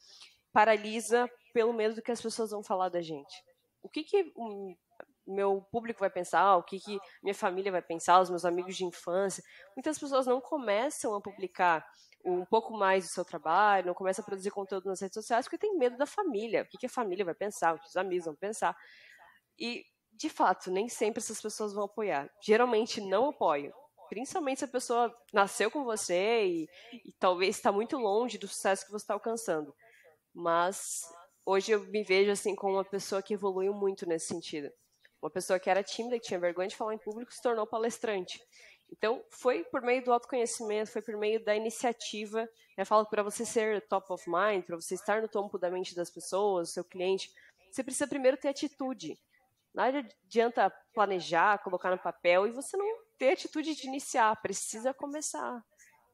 [0.53, 3.35] paralisa pelo medo do que as pessoas vão falar da gente.
[3.83, 4.75] O que que o
[5.27, 8.85] meu público vai pensar, o que que minha família vai pensar, os meus amigos de
[8.85, 9.43] infância.
[9.77, 11.85] Muitas pessoas não começam a publicar
[12.25, 15.59] um pouco mais do seu trabalho, não começam a produzir conteúdo nas redes sociais porque
[15.59, 16.63] tem medo da família.
[16.63, 18.77] O que, que a família vai pensar, o que os amigos vão pensar.
[19.59, 19.85] E
[20.17, 22.31] de fato, nem sempre essas pessoas vão apoiar.
[22.41, 23.73] Geralmente não apoiam.
[24.09, 26.69] Principalmente se a pessoa nasceu com você e,
[27.05, 29.75] e talvez está muito longe do sucesso que você está alcançando.
[30.33, 31.03] Mas
[31.45, 34.71] hoje eu me vejo assim como uma pessoa que evoluiu muito nesse sentido.
[35.21, 38.41] Uma pessoa que era tímida, que tinha vergonha de falar em público, se tornou palestrante.
[38.91, 42.49] Então, foi por meio do autoconhecimento, foi por meio da iniciativa.
[42.77, 45.97] Eu falo para você ser top of mind, para você estar no topo da mente
[45.97, 47.33] das pessoas, seu cliente,
[47.71, 49.19] você precisa primeiro ter atitude.
[49.77, 52.87] Nada adianta planejar, colocar no papel e você não
[53.19, 55.63] ter atitude de iniciar, precisa começar.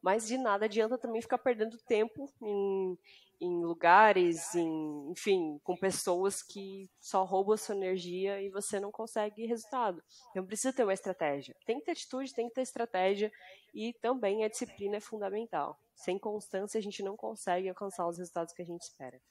[0.01, 2.97] Mas de nada adianta também ficar perdendo tempo em,
[3.39, 8.91] em lugares, em, enfim, com pessoas que só roubam a sua energia e você não
[8.91, 10.03] consegue resultado.
[10.31, 11.55] Então precisa ter uma estratégia.
[11.65, 13.31] Tem que ter atitude, tem que ter estratégia
[13.73, 15.79] e também a disciplina é fundamental.
[15.95, 19.21] Sem constância a gente não consegue alcançar os resultados que a gente espera.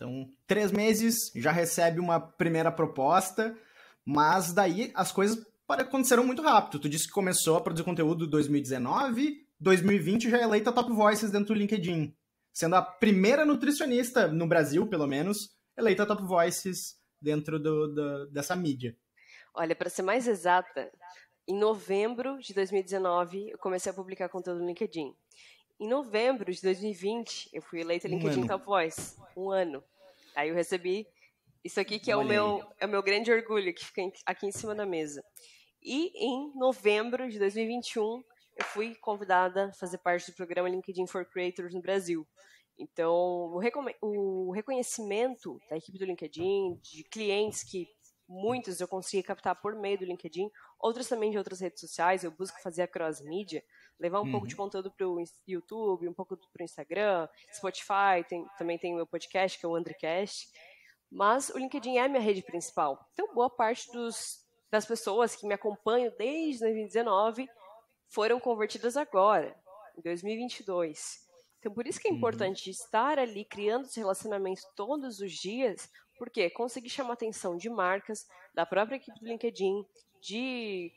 [0.00, 3.54] Então, três meses, já recebe uma primeira proposta,
[4.02, 6.80] mas daí as coisas aconteceram muito rápido.
[6.80, 11.30] Tu disse que começou a produzir conteúdo em 2019, 2020 já é eleita Top Voices
[11.30, 12.16] dentro do LinkedIn,
[12.50, 18.56] sendo a primeira nutricionista no Brasil, pelo menos, eleita Top Voices dentro do, do, dessa
[18.56, 18.96] mídia.
[19.52, 20.90] Olha, para ser mais exata,
[21.46, 25.14] em novembro de 2019 eu comecei a publicar conteúdo no LinkedIn.
[25.78, 28.48] Em novembro de 2020, eu fui eleita um LinkedIn ano.
[28.48, 29.16] Top Voice.
[29.36, 29.84] Um ano.
[30.34, 31.06] Aí eu recebi
[31.64, 34.52] isso aqui que é o, meu, é o meu grande orgulho, que fica aqui em
[34.52, 35.22] cima da mesa.
[35.82, 38.22] E em novembro de 2021,
[38.56, 42.26] eu fui convidada a fazer parte do programa LinkedIn for Creators no Brasil.
[42.78, 43.60] Então, o,
[44.00, 47.86] o reconhecimento da equipe do LinkedIn, de clientes que
[48.26, 52.30] muitos eu consegui captar por meio do LinkedIn, outros também de outras redes sociais, eu
[52.30, 53.62] busco fazer a cross-mídia,
[54.00, 54.30] levar um uhum.
[54.32, 54.64] pouco de uhum.
[54.64, 59.06] conteúdo para o YouTube, um pouco para o Instagram, Spotify, tem, também tem o meu
[59.06, 60.48] podcast, que é o Andrecast,
[61.12, 63.06] mas o LinkedIn é a minha rede principal.
[63.12, 67.46] Então, boa parte dos, das pessoas que me acompanham desde 2019
[68.08, 69.54] foram convertidas agora,
[69.98, 71.28] em 2022.
[71.58, 72.16] Então, por isso que é uhum.
[72.16, 72.70] importante uhum.
[72.70, 78.26] estar ali criando os relacionamentos todos os dias, porque conseguir chamar a atenção de marcas,
[78.54, 79.84] da própria equipe do LinkedIn,
[80.22, 80.90] de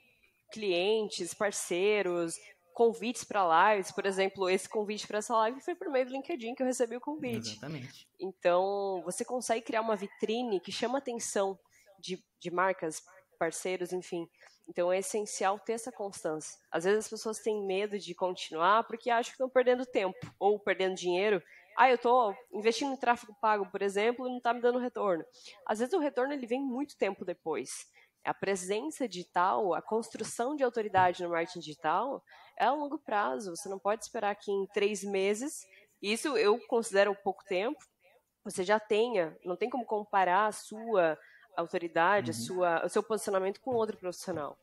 [0.53, 2.35] clientes, parceiros,
[2.73, 6.55] convites para lives, por exemplo, esse convite para essa live foi por meio do LinkedIn
[6.55, 7.51] que eu recebi o convite.
[7.51, 8.07] Exatamente.
[8.19, 11.57] Então, você consegue criar uma vitrine que chama a atenção
[11.99, 13.01] de, de marcas,
[13.37, 14.27] parceiros, enfim.
[14.67, 16.57] Então, é essencial ter essa constância.
[16.71, 20.59] Às vezes as pessoas têm medo de continuar porque acham que estão perdendo tempo ou
[20.59, 21.41] perdendo dinheiro
[21.75, 25.25] ah, eu estou investindo em tráfego pago, por exemplo, e não está me dando retorno.
[25.65, 27.87] Às vezes o retorno ele vem muito tempo depois.
[28.23, 32.23] A presença digital, a construção de autoridade no marketing digital
[32.57, 33.55] é a longo prazo.
[33.55, 35.65] Você não pode esperar que em três meses,
[36.01, 37.79] isso eu considero pouco tempo,
[38.43, 41.17] você já tenha, não tem como comparar a sua
[41.55, 42.37] autoridade, uhum.
[42.37, 44.57] a sua, o seu posicionamento com outro profissional.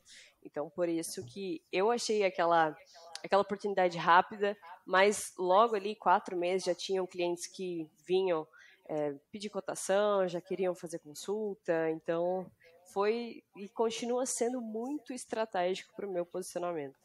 [0.44, 2.76] Então, por isso que eu achei aquela,
[3.22, 8.46] aquela oportunidade rápida, mas logo ali, quatro meses, já tinham clientes que vinham
[8.86, 12.50] é, pedir cotação, já queriam fazer consulta, então
[12.92, 16.98] foi e continua sendo muito estratégico para o meu posicionamento.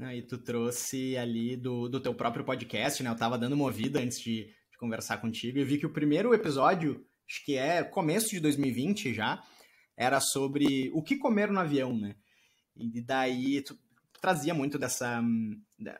[0.00, 3.10] E tu trouxe ali do, do teu próprio podcast, né?
[3.10, 6.34] Eu estava dando uma ouvida antes de, de conversar contigo e vi que o primeiro
[6.34, 9.42] episódio, acho que é começo de 2020 já,
[9.96, 12.16] era sobre o que comer no avião, né?
[12.76, 13.78] E daí tu
[14.20, 15.22] trazia muito dessa,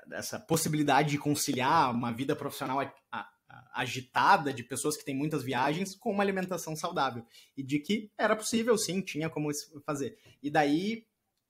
[0.06, 2.80] dessa possibilidade de conciliar uma vida profissional
[3.74, 7.24] agitada de pessoas que têm muitas viagens com uma alimentação saudável.
[7.56, 9.50] E de que era possível, sim, tinha como
[9.84, 10.16] fazer.
[10.42, 11.04] E daí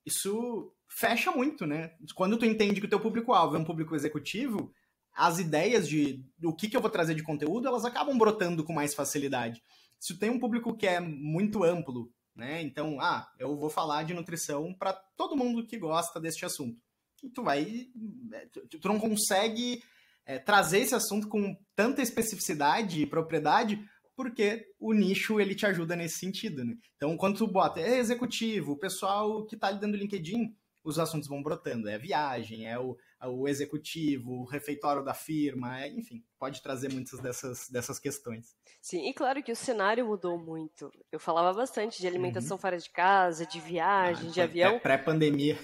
[0.05, 1.92] isso fecha muito, né?
[2.14, 4.72] Quando tu entende que o teu público-alvo é um público executivo,
[5.14, 8.72] as ideias de o que, que eu vou trazer de conteúdo, elas acabam brotando com
[8.72, 9.62] mais facilidade.
[9.98, 12.62] Se tu tem um público que é muito amplo, né?
[12.62, 16.81] Então, ah, eu vou falar de nutrição para todo mundo que gosta deste assunto.
[17.22, 17.88] E tu vai,
[18.33, 19.83] é, tu não consegue
[20.26, 23.85] é, trazer esse assunto com tanta especificidade e propriedade,
[24.16, 26.74] porque o nicho ele te ajuda nesse sentido, né?
[26.96, 30.99] Então, quando tu bota é executivo, o pessoal que está ali dentro do LinkedIn, os
[30.99, 31.88] assuntos vão brotando.
[31.88, 36.92] É viagem, é o, é o executivo, o refeitório da firma, é, enfim, pode trazer
[36.92, 38.57] muitas dessas, dessas questões.
[38.81, 40.90] Sim, e claro que o cenário mudou muito.
[41.11, 42.61] Eu falava bastante de alimentação uhum.
[42.61, 44.79] fora de casa, de viagem, ah, de avião.
[44.81, 45.57] Pré-pandemia.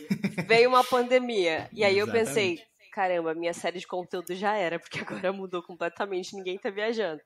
[0.47, 1.69] Veio uma pandemia.
[1.73, 1.99] E aí Exatamente.
[1.99, 6.71] eu pensei, caramba, minha série de conteúdo já era, porque agora mudou completamente, ninguém está
[6.71, 7.21] viajando.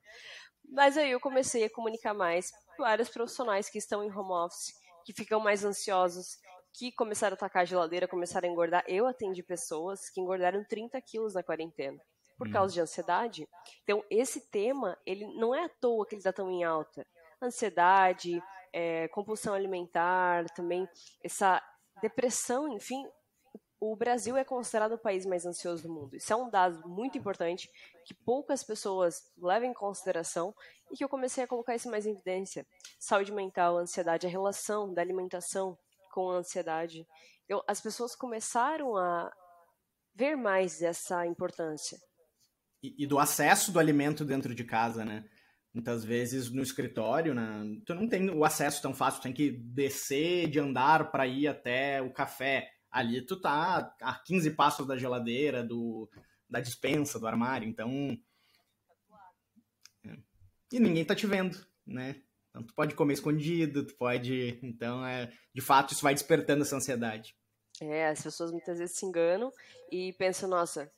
[0.71, 4.73] Mas aí eu comecei a comunicar mais com vários profissionais que estão em home office,
[5.05, 6.39] que ficam mais ansiosos,
[6.73, 8.85] que começaram a atacar a geladeira, começaram a engordar.
[8.87, 12.01] Eu atendi pessoas que engordaram 30 quilos na quarentena
[12.39, 12.53] por hum.
[12.53, 13.49] causa de ansiedade.
[13.83, 17.07] Então, esse tema, ele não é à toa que ele está tão em alta.
[17.41, 20.89] Ansiedade, é, compulsão alimentar, também
[21.23, 21.63] essa
[22.01, 23.07] depressão, enfim,
[23.79, 26.17] o Brasil é considerado o país mais ansioso do mundo.
[26.17, 27.69] Isso é um dado muito importante
[28.05, 30.55] que poucas pessoas levam em consideração
[30.89, 32.65] e que eu comecei a colocar isso mais em evidência.
[32.99, 35.77] Saúde mental, ansiedade, a relação da alimentação
[36.13, 37.05] com ansiedade.
[37.49, 39.33] Eu, as pessoas começaram a
[40.15, 41.99] ver mais essa importância.
[42.83, 45.25] E, e, do acesso do alimento dentro de casa, né?
[45.73, 49.51] Muitas vezes no escritório, né, tu não tem o acesso tão fácil, tu tem que
[49.51, 52.71] descer de andar para ir até o café.
[52.91, 56.11] Ali tu tá a 15 passos da geladeira, do,
[56.47, 58.19] da dispensa, do armário, então.
[60.05, 60.15] É.
[60.73, 62.23] E ninguém tá te vendo, né?
[62.53, 64.61] Então, tu pode comer escondido, tu pode.
[64.63, 67.35] Então, é, de fato, isso vai despertando essa ansiedade.
[67.81, 69.51] É, as pessoas muitas vezes se enganam
[69.91, 70.93] e pensam, nossa,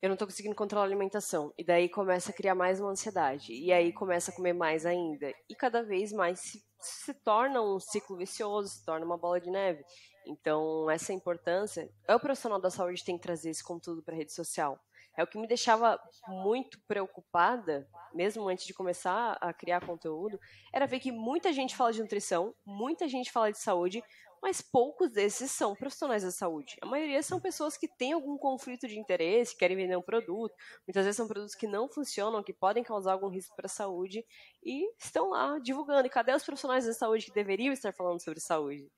[0.00, 1.52] eu não estou conseguindo controlar a alimentação.
[1.58, 3.52] E daí começa a criar mais uma ansiedade.
[3.52, 5.30] E aí começa a comer mais ainda.
[5.48, 9.50] E cada vez mais se, se torna um ciclo vicioso, se torna uma bola de
[9.50, 9.84] neve.
[10.26, 11.90] Então, essa importância.
[12.06, 14.80] É o profissional da saúde que tem que trazer esse conteúdo para a rede social.
[15.18, 20.38] É o que me deixava muito preocupada, mesmo antes de começar a criar conteúdo,
[20.72, 24.00] era ver que muita gente fala de nutrição, muita gente fala de saúde,
[24.40, 26.76] mas poucos desses são profissionais da saúde.
[26.80, 30.54] A maioria são pessoas que têm algum conflito de interesse, querem vender um produto,
[30.86, 34.24] muitas vezes são produtos que não funcionam, que podem causar algum risco para a saúde
[34.62, 36.06] e estão lá divulgando.
[36.06, 38.88] E cadê os profissionais da saúde que deveriam estar falando sobre saúde?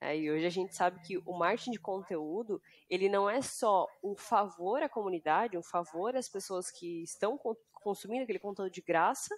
[0.00, 3.86] É, e hoje a gente sabe que o marketing de conteúdo, ele não é só
[4.02, 7.38] um favor à comunidade, um favor às pessoas que estão
[7.82, 9.34] consumindo aquele conteúdo de graça,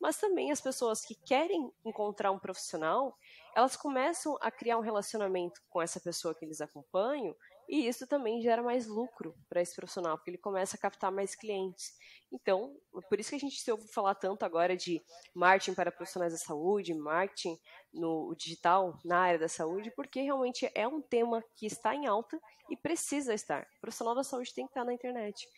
[0.00, 3.16] mas também as pessoas que querem encontrar um profissional,
[3.56, 7.34] elas começam a criar um relacionamento com essa pessoa que eles acompanham
[7.68, 11.34] e isso também gera mais lucro para esse profissional, porque ele começa a captar mais
[11.34, 11.94] clientes.
[12.32, 12.76] Então,
[13.08, 15.02] por isso que a gente se ouve falar tanto agora de
[15.34, 17.58] marketing para profissionais da saúde, marketing
[17.92, 22.40] no digital na área da saúde, porque realmente é um tema que está em alta
[22.70, 23.66] e precisa estar.
[23.78, 25.48] O profissional da saúde tem que estar na internet.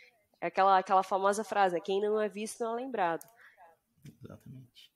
[0.40, 1.80] É aquela, aquela famosa frase, né?
[1.80, 3.26] quem não é visto não é lembrado.
[4.04, 4.95] Exatamente.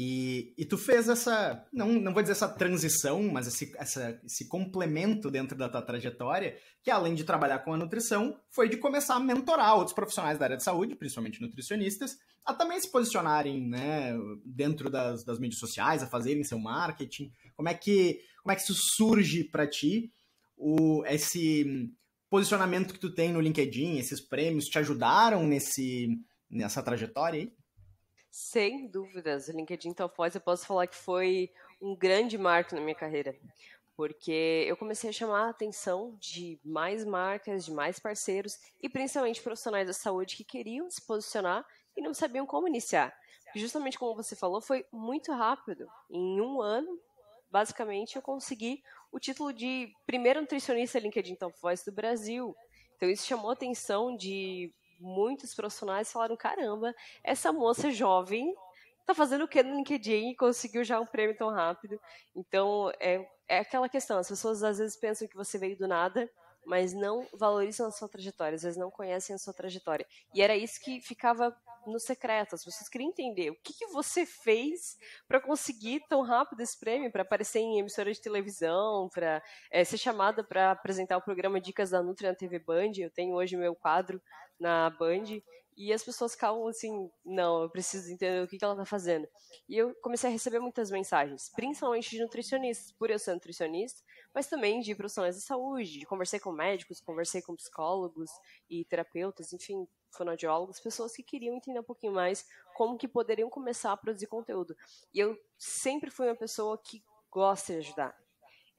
[0.00, 4.46] E, e tu fez essa, não, não vou dizer essa transição, mas esse, essa, esse
[4.46, 9.16] complemento dentro da tua trajetória, que além de trabalhar com a nutrição, foi de começar
[9.16, 14.16] a mentorar outros profissionais da área de saúde, principalmente nutricionistas, a também se posicionarem né,
[14.44, 17.32] dentro das, das mídias sociais, a fazerem seu marketing.
[17.56, 20.12] Como é que, como é que isso surge para ti,
[20.56, 21.92] o, esse
[22.30, 26.08] posicionamento que tu tem no LinkedIn, esses prêmios te ajudaram nesse
[26.48, 27.57] nessa trajetória aí?
[28.30, 29.48] Sem dúvidas.
[29.48, 33.36] O LinkedIn Voice eu posso falar que foi um grande marco na minha carreira.
[33.96, 39.42] Porque eu comecei a chamar a atenção de mais marcas, de mais parceiros e principalmente
[39.42, 43.12] profissionais da saúde que queriam se posicionar e não sabiam como iniciar.
[43.56, 45.88] Justamente como você falou, foi muito rápido.
[46.10, 47.00] Em um ano,
[47.50, 52.54] basicamente, eu consegui o título de primeiro nutricionista LinkedIn Top Voice do Brasil.
[52.96, 58.54] Então isso chamou a atenção de muitos profissionais falaram: caramba, essa moça jovem
[59.06, 61.98] tá fazendo o que no LinkedIn e conseguiu já um prêmio tão rápido.
[62.36, 66.30] Então, é, é aquela questão: as pessoas às vezes pensam que você veio do nada,
[66.66, 70.06] mas não valorizam a sua trajetória, às vezes não conhecem a sua trajetória.
[70.34, 71.56] E era isso que ficava
[71.86, 72.54] no secreto.
[72.54, 77.10] As pessoas queriam entender o que, que você fez para conseguir tão rápido esse prêmio,
[77.10, 81.90] para aparecer em emissora de televisão, para é, ser chamada para apresentar o programa Dicas
[81.90, 82.92] da Nutri na TV Band.
[82.98, 84.20] Eu tenho hoje meu quadro
[84.58, 85.40] na Band.
[85.76, 89.28] E as pessoas ficavam assim, não, eu preciso entender o que, que ela está fazendo.
[89.68, 94.02] E eu comecei a receber muitas mensagens, principalmente de nutricionistas, por eu ser nutricionista,
[94.34, 98.28] mas também de profissionais de saúde, conversei com médicos, conversei com psicólogos
[98.68, 102.44] e terapeutas, enfim, fonoaudiólogos, pessoas que queriam entender um pouquinho mais
[102.74, 104.74] como que poderiam começar a produzir conteúdo.
[105.14, 108.27] E eu sempre fui uma pessoa que gosta de ajudar.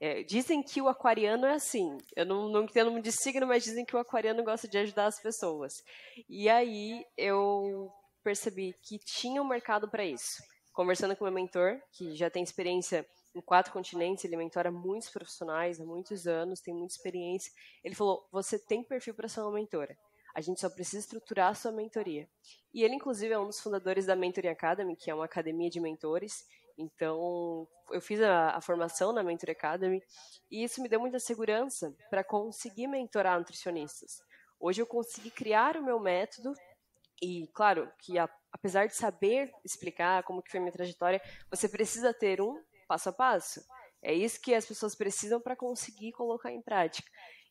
[0.00, 1.98] É, dizem que o aquariano é assim.
[2.16, 5.06] Eu não, não entendo muito de signo, mas dizem que o aquariano gosta de ajudar
[5.06, 5.84] as pessoas.
[6.28, 7.92] E aí eu
[8.24, 10.42] percebi que tinha um mercado para isso.
[10.72, 15.80] Conversando com meu mentor, que já tem experiência em quatro continentes, ele mentora muitos profissionais
[15.80, 17.52] há muitos anos, tem muita experiência.
[17.84, 19.96] Ele falou: você tem perfil para ser uma mentora.
[20.34, 22.28] A gente só precisa estruturar a sua mentoria.
[22.72, 25.80] E ele, inclusive, é um dos fundadores da Mentoring Academy, que é uma academia de
[25.80, 26.44] mentores.
[26.80, 30.02] Então, eu fiz a, a, formação na Mentor Academy
[30.50, 34.22] e isso me deu muita segurança para conseguir mentorar nutricionistas.
[34.58, 36.54] Hoje eu consegui criar o meu método
[37.20, 42.14] e, claro, que a, apesar de saber explicar como que foi minha trajetória, você precisa
[42.14, 43.60] ter um passo a passo.
[44.02, 47.10] É isso que as pessoas precisam para conseguir colocar em prática.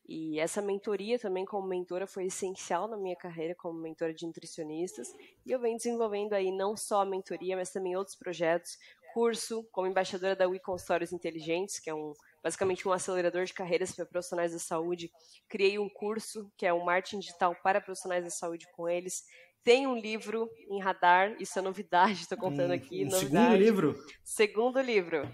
[0.10, 5.08] E essa mentoria também como mentora foi essencial na minha carreira como mentora de nutricionistas.
[5.46, 8.76] E eu venho desenvolvendo aí não só a mentoria, mas também outros projetos,
[9.14, 13.92] curso como embaixadora da We Consultórios Inteligentes, que é um basicamente um acelerador de carreiras
[13.92, 15.12] para profissionais da saúde.
[15.48, 19.24] Criei um curso que é o marketing digital para profissionais da saúde com eles.
[19.64, 23.06] Tem um livro em radar, isso é novidade, estou contando aqui.
[23.06, 24.06] Um segundo livro?
[24.24, 25.30] Segundo livro.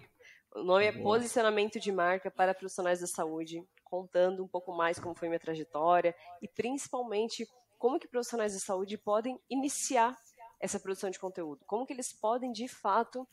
[0.56, 5.14] O nome é Posicionamento de Marca para Profissionais da Saúde, contando um pouco mais como
[5.14, 10.18] foi minha trajetória e principalmente como que profissionais da saúde podem iniciar
[10.60, 13.28] essa produção de conteúdo, como que eles podem de fato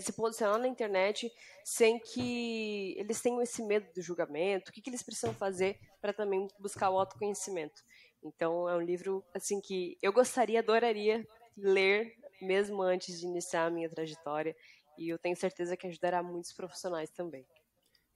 [0.00, 1.30] se posicionar na internet
[1.64, 6.12] sem que eles tenham esse medo do julgamento, o que, que eles precisam fazer para
[6.12, 7.82] também buscar o autoconhecimento.
[8.22, 13.70] Então é um livro assim que eu gostaria, adoraria ler mesmo antes de iniciar a
[13.70, 14.54] minha trajetória
[14.96, 17.46] e eu tenho certeza que ajudará muitos profissionais também.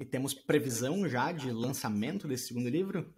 [0.01, 3.15] E temos previsão já de lançamento desse segundo livro?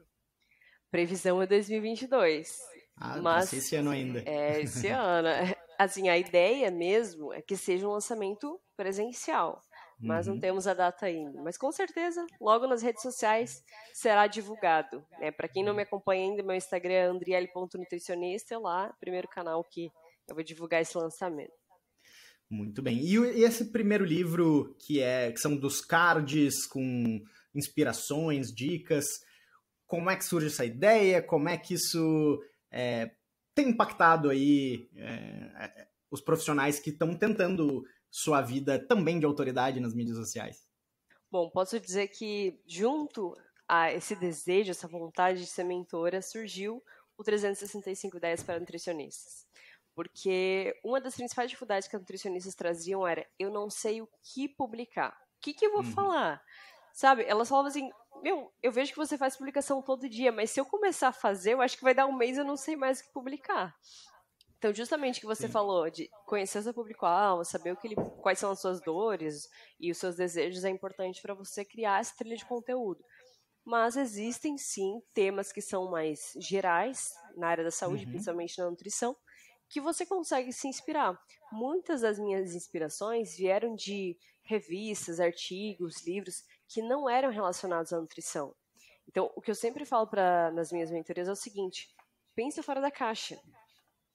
[0.90, 2.59] Previsão é 2022.
[2.97, 4.23] Ah, mas esse ano ainda.
[4.27, 5.29] É, esse ano.
[5.79, 9.63] Assim, a ideia mesmo é que seja um lançamento presencial,
[9.99, 10.35] mas uhum.
[10.35, 11.43] não temos a data ainda.
[11.43, 15.05] Mas com certeza, logo nas redes sociais será divulgado.
[15.19, 15.31] Né?
[15.31, 19.91] Para quem não me acompanha ainda, meu Instagram é andriele.nutricionista, é lá, primeiro canal que
[20.29, 21.53] eu vou divulgar esse lançamento.
[22.49, 22.99] Muito bem.
[22.99, 27.21] E, e esse primeiro livro, que é que são dos cards com
[27.55, 29.05] inspirações, dicas,
[29.87, 31.23] como é que surge essa ideia?
[31.23, 33.11] Como é que isso é,
[33.55, 35.05] tem impactado aí é,
[35.64, 40.67] é, os profissionais que estão tentando sua vida também de autoridade nas mídias sociais?
[41.31, 43.37] Bom, posso dizer que junto
[43.69, 46.83] a esse desejo, essa vontade de ser mentora, surgiu
[47.17, 49.47] o 365 ideias para nutricionistas.
[49.95, 54.49] Porque uma das principais dificuldades que os nutricionistas traziam era: eu não sei o que
[54.49, 55.11] publicar.
[55.11, 55.93] O que, que eu vou uhum.
[55.93, 56.43] falar?
[56.93, 57.25] Sabe?
[57.25, 57.90] Elas falavam assim:
[58.22, 61.53] meu, eu vejo que você faz publicação todo dia, mas se eu começar a fazer,
[61.53, 63.74] eu acho que vai dar um mês e eu não sei mais o que publicar.
[64.59, 65.53] Então, justamente o que você Sim.
[65.53, 69.47] falou, de conhecer seu público-alvo, saber o que ele, quais são as suas dores
[69.78, 73.05] e os seus desejos, é importante para você criar essa trilha de conteúdo.
[73.62, 78.12] Mas existem, sim, temas que são mais gerais na área da saúde, uhum.
[78.12, 79.14] principalmente na nutrição,
[79.68, 81.18] que você consegue se inspirar.
[81.53, 88.55] Muitas das minhas inspirações vieram de revistas, artigos, livros que não eram relacionados à nutrição.
[89.09, 91.95] Então, o que eu sempre falo para nas minhas mentorias é o seguinte:
[92.35, 93.41] pensa fora da caixa.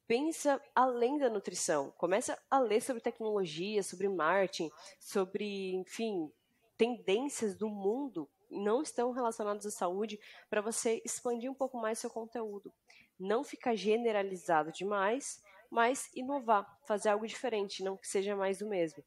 [0.07, 1.91] Pensa além da nutrição.
[1.91, 6.31] Começa a ler sobre tecnologia, sobre marketing, sobre, enfim,
[6.75, 10.19] tendências do mundo não estão relacionados à saúde
[10.49, 12.73] para você expandir um pouco mais seu conteúdo.
[13.19, 19.03] Não ficar generalizado demais, mas inovar, fazer algo diferente, não que seja mais do mesmo.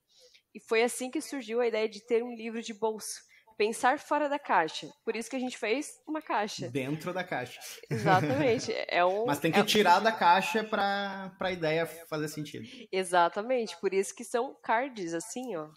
[0.55, 3.23] E foi assim que surgiu a ideia de ter um livro de bolso
[3.57, 4.91] pensar fora da caixa.
[5.05, 6.69] Por isso que a gente fez uma caixa.
[6.69, 7.61] Dentro da caixa.
[7.91, 8.73] Exatamente.
[8.89, 9.65] É um, Mas tem que é...
[9.65, 12.67] tirar da caixa para a ideia fazer sentido.
[12.91, 13.79] Exatamente.
[13.81, 15.71] Por isso que são cards, assim, ó.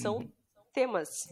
[0.00, 0.32] São uhum.
[0.72, 1.28] temas.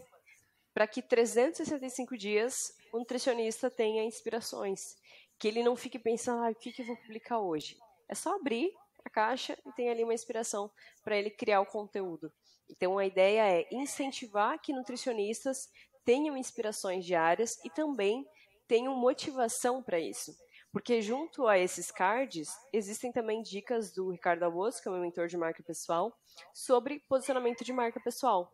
[0.75, 4.97] Para que 365 dias o nutricionista tenha inspirações.
[5.39, 7.77] Que ele não fique pensando, ah, o que, que eu vou publicar hoje?
[8.09, 8.73] É só abrir
[9.05, 10.71] a caixa e tem ali uma inspiração
[11.05, 12.33] para ele criar o conteúdo.
[12.69, 15.71] Então a ideia é incentivar que nutricionistas
[16.09, 18.27] tenham inspirações diárias e também
[18.67, 20.35] tenham motivação para isso.
[20.73, 25.29] Porque junto a esses cards, existem também dicas do Ricardo Alboso, que é meu mentor
[25.29, 26.11] de marca pessoal,
[26.55, 28.51] sobre posicionamento de marca pessoal.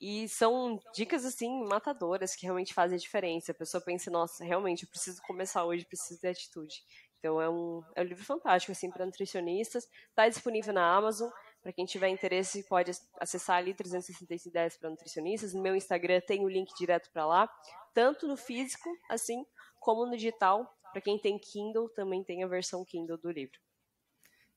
[0.00, 3.52] E são dicas, assim, matadoras, que realmente fazem a diferença.
[3.52, 6.82] A pessoa pensa, nossa, realmente, eu preciso começar hoje, preciso ter atitude.
[7.20, 9.86] Então, é um, é um livro fantástico, assim, para nutricionistas.
[10.08, 11.30] Está disponível na Amazon.
[11.62, 15.52] Para quem tiver interesse, pode acessar ali 365 ideias para nutricionistas.
[15.52, 17.50] No meu Instagram tem o link direto para lá,
[17.92, 19.44] tanto no físico, assim,
[19.78, 20.66] como no digital.
[20.90, 23.58] Para quem tem Kindle, também tem a versão Kindle do livro.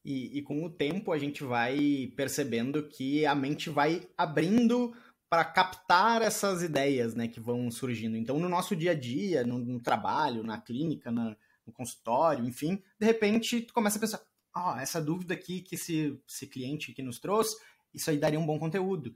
[0.04, 4.94] E, e, com o tempo a gente vai percebendo que a mente vai abrindo
[5.30, 8.18] para captar essas ideias né, que vão surgindo.
[8.18, 11.36] Então, no nosso dia a dia, no, no trabalho, na clínica, na,
[11.66, 14.22] no consultório, enfim, de repente tu começa a pensar,
[14.54, 17.56] ah, essa dúvida aqui que esse, esse cliente que nos trouxe,
[17.94, 19.16] isso aí daria um bom conteúdo.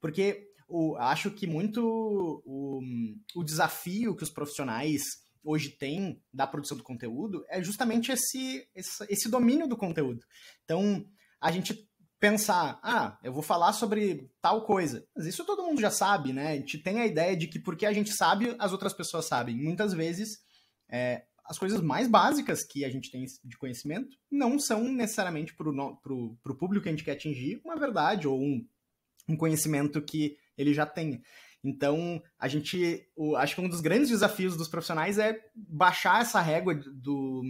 [0.00, 1.82] Porque o, acho que muito
[2.44, 2.80] o,
[3.34, 5.02] o desafio que os profissionais
[5.42, 10.22] hoje têm da produção do conteúdo é justamente esse, esse, esse domínio do conteúdo.
[10.64, 11.06] Então,
[11.40, 11.88] a gente
[12.20, 15.06] pensar, ah, eu vou falar sobre tal coisa.
[15.16, 16.52] Mas isso todo mundo já sabe, né?
[16.52, 19.56] A gente tem a ideia de que porque a gente sabe, as outras pessoas sabem.
[19.56, 20.40] Muitas vezes,
[20.90, 25.68] é, as coisas mais básicas que a gente tem de conhecimento não são necessariamente para
[25.68, 28.66] o público que a gente quer atingir uma verdade ou um,
[29.26, 31.22] um conhecimento que ele já tem.
[31.64, 33.08] Então, a gente.
[33.16, 37.42] O, acho que um dos grandes desafios dos profissionais é baixar essa régua do.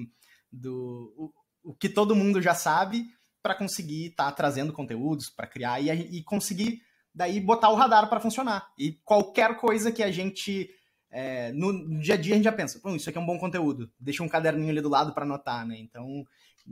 [0.51, 1.33] do o,
[1.71, 3.05] o que todo mundo já sabe
[3.43, 6.83] para conseguir estar tá trazendo conteúdos, para criar e, e conseguir
[7.15, 8.73] daí botar o radar para funcionar.
[8.79, 10.71] E qualquer coisa que a gente
[11.11, 13.39] é, no, no, dia a dia a gente já pensa, isso aqui é um bom
[13.39, 15.77] conteúdo, deixa um caderninho ali do lado para anotar, né?
[15.79, 16.27] Então,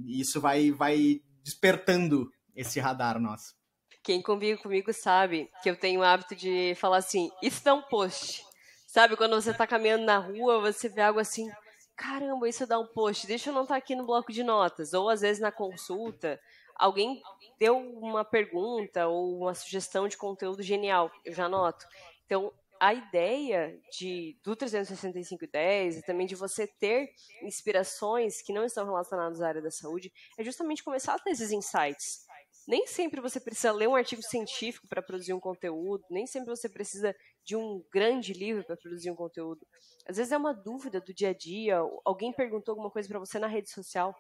[0.07, 3.55] isso vai, vai despertando esse radar nosso.
[4.03, 7.83] Quem convive comigo sabe que eu tenho o hábito de falar assim, isso é um
[7.83, 8.45] post.
[8.87, 11.51] Sabe, quando você tá caminhando na rua, você vê algo assim,
[11.97, 14.93] caramba, isso dá um post, deixa eu não estar tá aqui no bloco de notas.
[14.93, 16.39] Ou às vezes na consulta,
[16.77, 17.21] alguém
[17.59, 21.85] deu uma pergunta ou uma sugestão de conteúdo genial, eu já anoto.
[22.27, 27.11] Então, a ideia de, do 36510 e também de você ter
[27.43, 31.51] inspirações que não estão relacionadas à área da saúde é justamente começar a ter esses
[31.51, 32.27] insights.
[32.67, 36.69] Nem sempre você precisa ler um artigo científico para produzir um conteúdo, nem sempre você
[36.69, 37.15] precisa
[37.45, 39.65] de um grande livro para produzir um conteúdo.
[40.05, 43.39] Às vezes é uma dúvida do dia a dia, alguém perguntou alguma coisa para você
[43.39, 44.13] na rede social,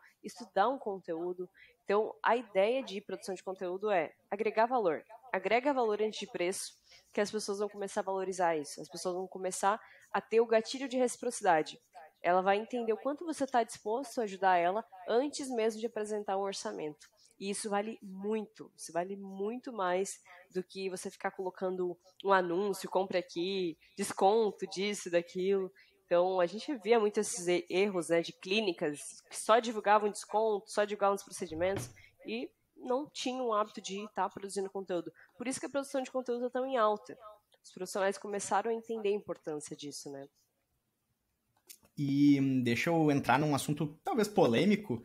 [0.55, 1.49] dá um conteúdo.
[1.85, 5.05] Então, a ideia de produção de conteúdo é agregar valor.
[5.37, 6.73] Agrega valor antes de preço,
[7.13, 8.81] que as pessoas vão começar a valorizar isso.
[8.81, 9.79] As pessoas vão começar
[10.11, 11.79] a ter o gatilho de reciprocidade.
[12.23, 16.39] Ela vai entender o quanto você está disposto a ajudar ela antes mesmo de apresentar
[16.39, 17.07] um orçamento.
[17.39, 20.19] E isso vale muito, isso vale muito mais
[20.55, 25.71] do que você ficar colocando um anúncio, compre aqui, desconto disso, daquilo.
[26.07, 30.85] Então, a gente via muitos esses erros né, de clínicas que só divulgavam desconto, só
[30.85, 31.91] divulgavam os procedimentos,
[32.27, 32.51] e
[32.87, 35.13] não tinham o hábito de estar produzindo conteúdo.
[35.37, 37.17] Por isso que a produção de conteúdo está tão em alta.
[37.63, 40.27] Os profissionais começaram a entender a importância disso, né?
[41.99, 45.03] E hum, deixa eu entrar num assunto talvez polêmico,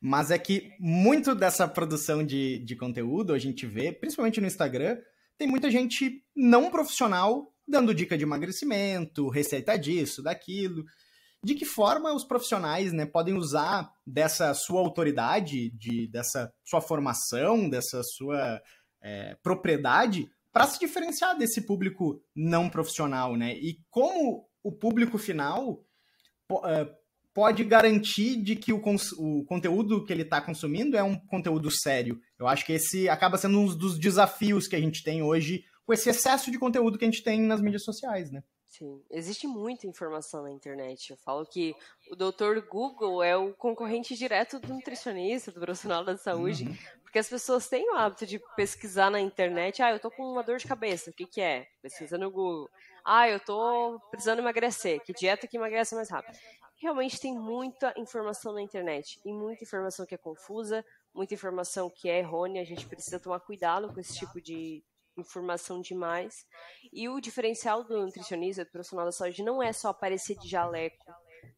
[0.00, 4.98] mas é que muito dessa produção de, de conteúdo a gente vê, principalmente no Instagram,
[5.38, 10.84] tem muita gente não profissional dando dica de emagrecimento, receita disso, daquilo
[11.44, 17.68] de que forma os profissionais né, podem usar dessa sua autoridade, de, dessa sua formação,
[17.68, 18.60] dessa sua
[19.02, 23.54] é, propriedade para se diferenciar desse público não profissional, né?
[23.54, 25.82] E como o público final
[26.66, 26.88] é,
[27.34, 28.80] pode garantir de que o,
[29.18, 32.20] o conteúdo que ele está consumindo é um conteúdo sério.
[32.38, 35.92] Eu acho que esse acaba sendo um dos desafios que a gente tem hoje com
[35.92, 38.44] esse excesso de conteúdo que a gente tem nas mídias sociais, né?
[38.72, 41.10] Sim, existe muita informação na internet.
[41.10, 41.76] Eu falo que
[42.10, 46.76] o doutor Google é o concorrente direto do nutricionista, do profissional da saúde, uhum.
[47.02, 49.82] porque as pessoas têm o hábito de pesquisar na internet.
[49.82, 51.68] Ah, eu tô com uma dor de cabeça, o que que é?
[51.82, 52.70] Pesquisa no Google.
[53.04, 55.02] Ah, eu tô precisando emagrecer.
[55.02, 56.38] Que dieta que emagrece mais rápido?
[56.80, 62.08] Realmente tem muita informação na internet e muita informação que é confusa, muita informação que
[62.08, 62.62] é errônea.
[62.62, 64.82] A gente precisa tomar cuidado com esse tipo de
[65.16, 66.46] informação demais.
[66.92, 71.04] E o diferencial do nutricionista, do profissional da saúde, não é só aparecer de jaleco,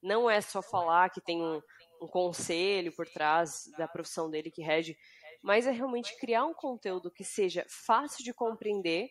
[0.02, 1.60] não é só falar que tem um,
[2.00, 4.96] um conselho por trás da profissão dele que rege,
[5.42, 9.10] mas é realmente criar um conteúdo que seja fácil de compreender,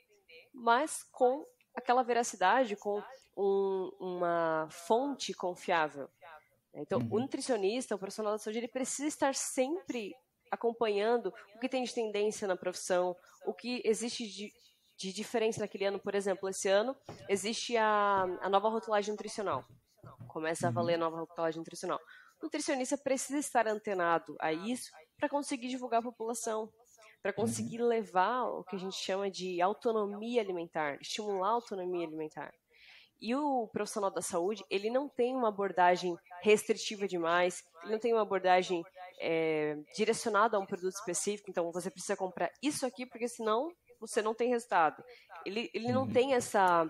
[0.54, 3.02] mas com aquela veracidade, com
[3.38, 6.10] um, uma fonte confiável.
[6.74, 7.08] Então, uhum.
[7.12, 10.16] o nutricionista, o profissional da saúde, ele precisa estar sempre
[10.54, 14.54] acompanhando o que tem de tendência na profissão, o que existe de,
[14.98, 16.00] de diferença naquele ano.
[16.00, 16.96] Por exemplo, esse ano
[17.28, 19.66] existe a, a nova rotulagem nutricional.
[20.28, 20.76] Começa a uhum.
[20.76, 22.00] valer a nova rotulagem nutricional.
[22.40, 26.72] O nutricionista precisa estar antenado a isso para conseguir divulgar a população,
[27.22, 27.36] para uhum.
[27.36, 32.54] conseguir levar o que a gente chama de autonomia alimentar, estimular a autonomia alimentar.
[33.22, 38.12] E o profissional da saúde, ele não tem uma abordagem restritiva demais, ele não tem
[38.12, 38.84] uma abordagem
[39.20, 44.22] é, direcionada a um produto específico, então você precisa comprar isso aqui, porque senão você
[44.22, 45.04] não tem resultado.
[45.46, 46.12] Ele, ele não uhum.
[46.12, 46.88] tem essa,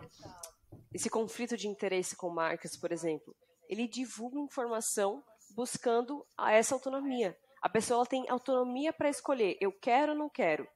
[0.94, 3.36] esse conflito de interesse com marcas, por exemplo.
[3.70, 5.24] Ele divulga informação
[5.56, 7.38] buscando essa autonomia.
[7.62, 10.68] A pessoa tem autonomia para escolher, eu quero ou não quero.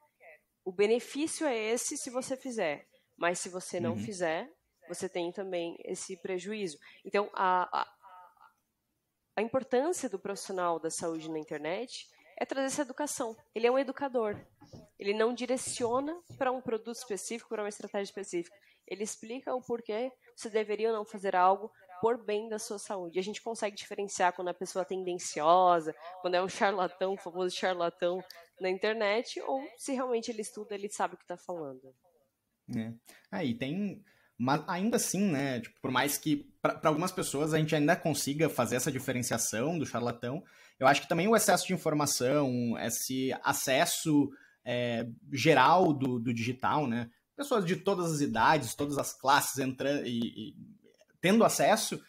[0.63, 2.87] O benefício é esse se você fizer,
[3.17, 3.97] mas se você não uhum.
[3.97, 4.49] fizer,
[4.87, 6.77] você tem também esse prejuízo.
[7.05, 7.87] Então, a, a,
[9.37, 13.37] a importância do profissional da saúde na internet é trazer essa educação.
[13.53, 14.35] Ele é um educador.
[14.97, 18.57] Ele não direciona para um produto específico, para uma estratégia específica.
[18.87, 21.71] Ele explica o porquê você deveria ou não fazer algo
[22.01, 23.19] por bem da sua saúde.
[23.19, 27.55] A gente consegue diferenciar quando a pessoa é tendenciosa, quando é um charlatão, o famoso
[27.55, 28.23] charlatão
[28.59, 31.93] na internet, ou se realmente ele estuda, ele sabe o que está falando.
[32.75, 32.91] É.
[33.31, 34.03] Aí ah, tem
[34.37, 38.49] mas ainda assim, né, tipo, por mais que para algumas pessoas a gente ainda consiga
[38.49, 40.43] fazer essa diferenciação do charlatão,
[40.79, 44.29] eu acho que também o excesso de informação, esse acesso
[44.63, 50.05] é, geral do, do digital, né, pessoas de todas as idades, todas as classes entrando
[50.05, 50.55] e, e
[51.19, 51.99] tendo acesso,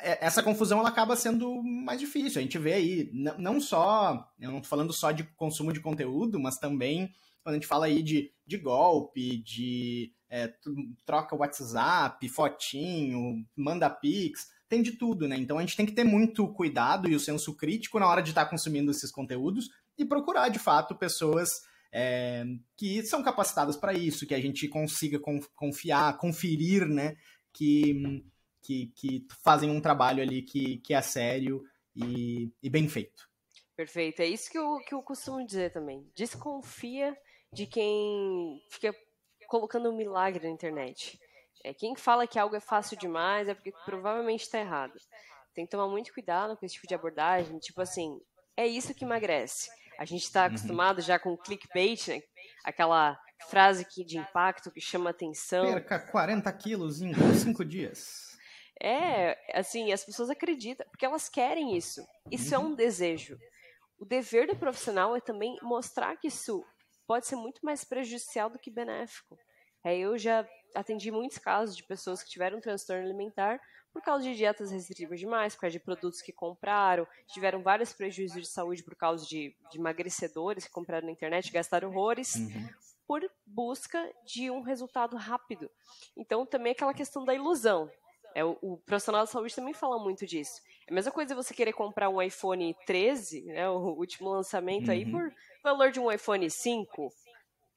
[0.00, 2.40] é, essa confusão ela acaba sendo mais difícil.
[2.40, 6.38] A gente vê aí, não só, eu não tô falando só de consumo de conteúdo,
[6.38, 10.52] mas também quando a gente fala aí de, de golpe, de é,
[11.06, 15.36] troca WhatsApp, fotinho, manda pix, tem de tudo, né?
[15.36, 18.30] Então a gente tem que ter muito cuidado e o senso crítico na hora de
[18.30, 21.48] estar tá consumindo esses conteúdos e procurar, de fato, pessoas
[21.90, 22.44] é,
[22.76, 25.18] que são capacitadas para isso, que a gente consiga
[25.54, 27.16] confiar, conferir, né?
[27.52, 28.22] Que,
[28.62, 31.64] que, que fazem um trabalho ali que, que é sério
[31.96, 33.28] e, e bem feito.
[33.74, 34.20] Perfeito.
[34.20, 36.06] É isso que eu, que eu costumo dizer também.
[36.14, 37.16] Desconfia
[37.52, 38.94] de quem fica
[39.48, 41.18] colocando um milagre na internet.
[41.64, 44.92] É, quem fala que algo é fácil demais é porque provavelmente está errado.
[45.54, 47.58] Tem que tomar muito cuidado com esse tipo de abordagem.
[47.58, 48.20] Tipo assim,
[48.56, 49.68] é isso que emagrece.
[49.98, 50.46] A gente está uhum.
[50.48, 52.20] acostumado já com clickbait, né?
[52.64, 53.18] aquela
[53.48, 55.64] frase que, de impacto que chama atenção.
[55.64, 58.28] Perca 40 quilos em 5 dias.
[58.80, 62.00] É, assim, as pessoas acreditam, porque elas querem isso.
[62.30, 62.62] Isso uhum.
[62.62, 63.36] é um desejo.
[63.98, 66.64] O dever do profissional é também mostrar que isso
[67.08, 69.38] pode ser muito mais prejudicial do que benéfico.
[69.82, 73.58] É, eu já atendi muitos casos de pessoas que tiveram transtorno alimentar
[73.90, 78.42] por causa de dietas restritivas demais, por causa de produtos que compraram, tiveram vários prejuízos
[78.42, 82.68] de saúde por causa de, de emagrecedores que compraram na internet, gastaram horrores, uhum.
[83.06, 85.70] por busca de um resultado rápido.
[86.14, 87.90] Então, também aquela questão da ilusão.
[88.34, 90.60] É, o, o, profissional da saúde também fala muito disso.
[90.86, 94.92] É a mesma coisa você querer comprar um iPhone 13, né, o último lançamento uhum.
[94.92, 95.32] aí, por
[95.68, 97.10] valor de um iPhone 5.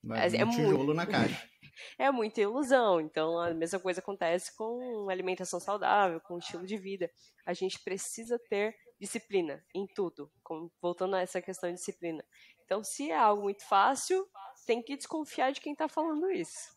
[0.03, 1.49] Vai é, é tijolo muito, na caixa.
[1.97, 3.01] É muita ilusão.
[3.01, 7.09] Então, a mesma coisa acontece com alimentação saudável, com estilo de vida.
[7.43, 10.31] A gente precisa ter disciplina em tudo.
[10.79, 12.23] voltando a essa questão de disciplina.
[12.65, 14.27] Então, se é algo muito fácil,
[14.67, 16.69] tem que desconfiar de quem está falando isso.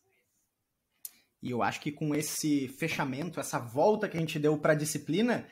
[1.42, 4.76] E eu acho que com esse fechamento, essa volta que a gente deu para a
[4.76, 5.46] disciplina,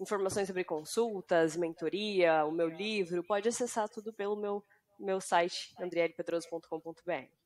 [0.00, 4.62] informações sobre consultas, mentoria, o meu livro, pode acessar tudo pelo meu,
[4.98, 7.42] meu site, andrielepedroso.com.br.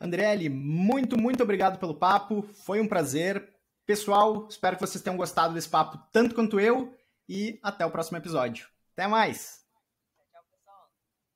[0.00, 2.42] Andriele, muito, muito obrigado pelo papo.
[2.42, 3.48] Foi um prazer.
[3.86, 6.96] Pessoal, espero que vocês tenham gostado desse papo tanto quanto eu.
[7.28, 8.68] E até o próximo episódio.
[8.92, 9.61] Até mais!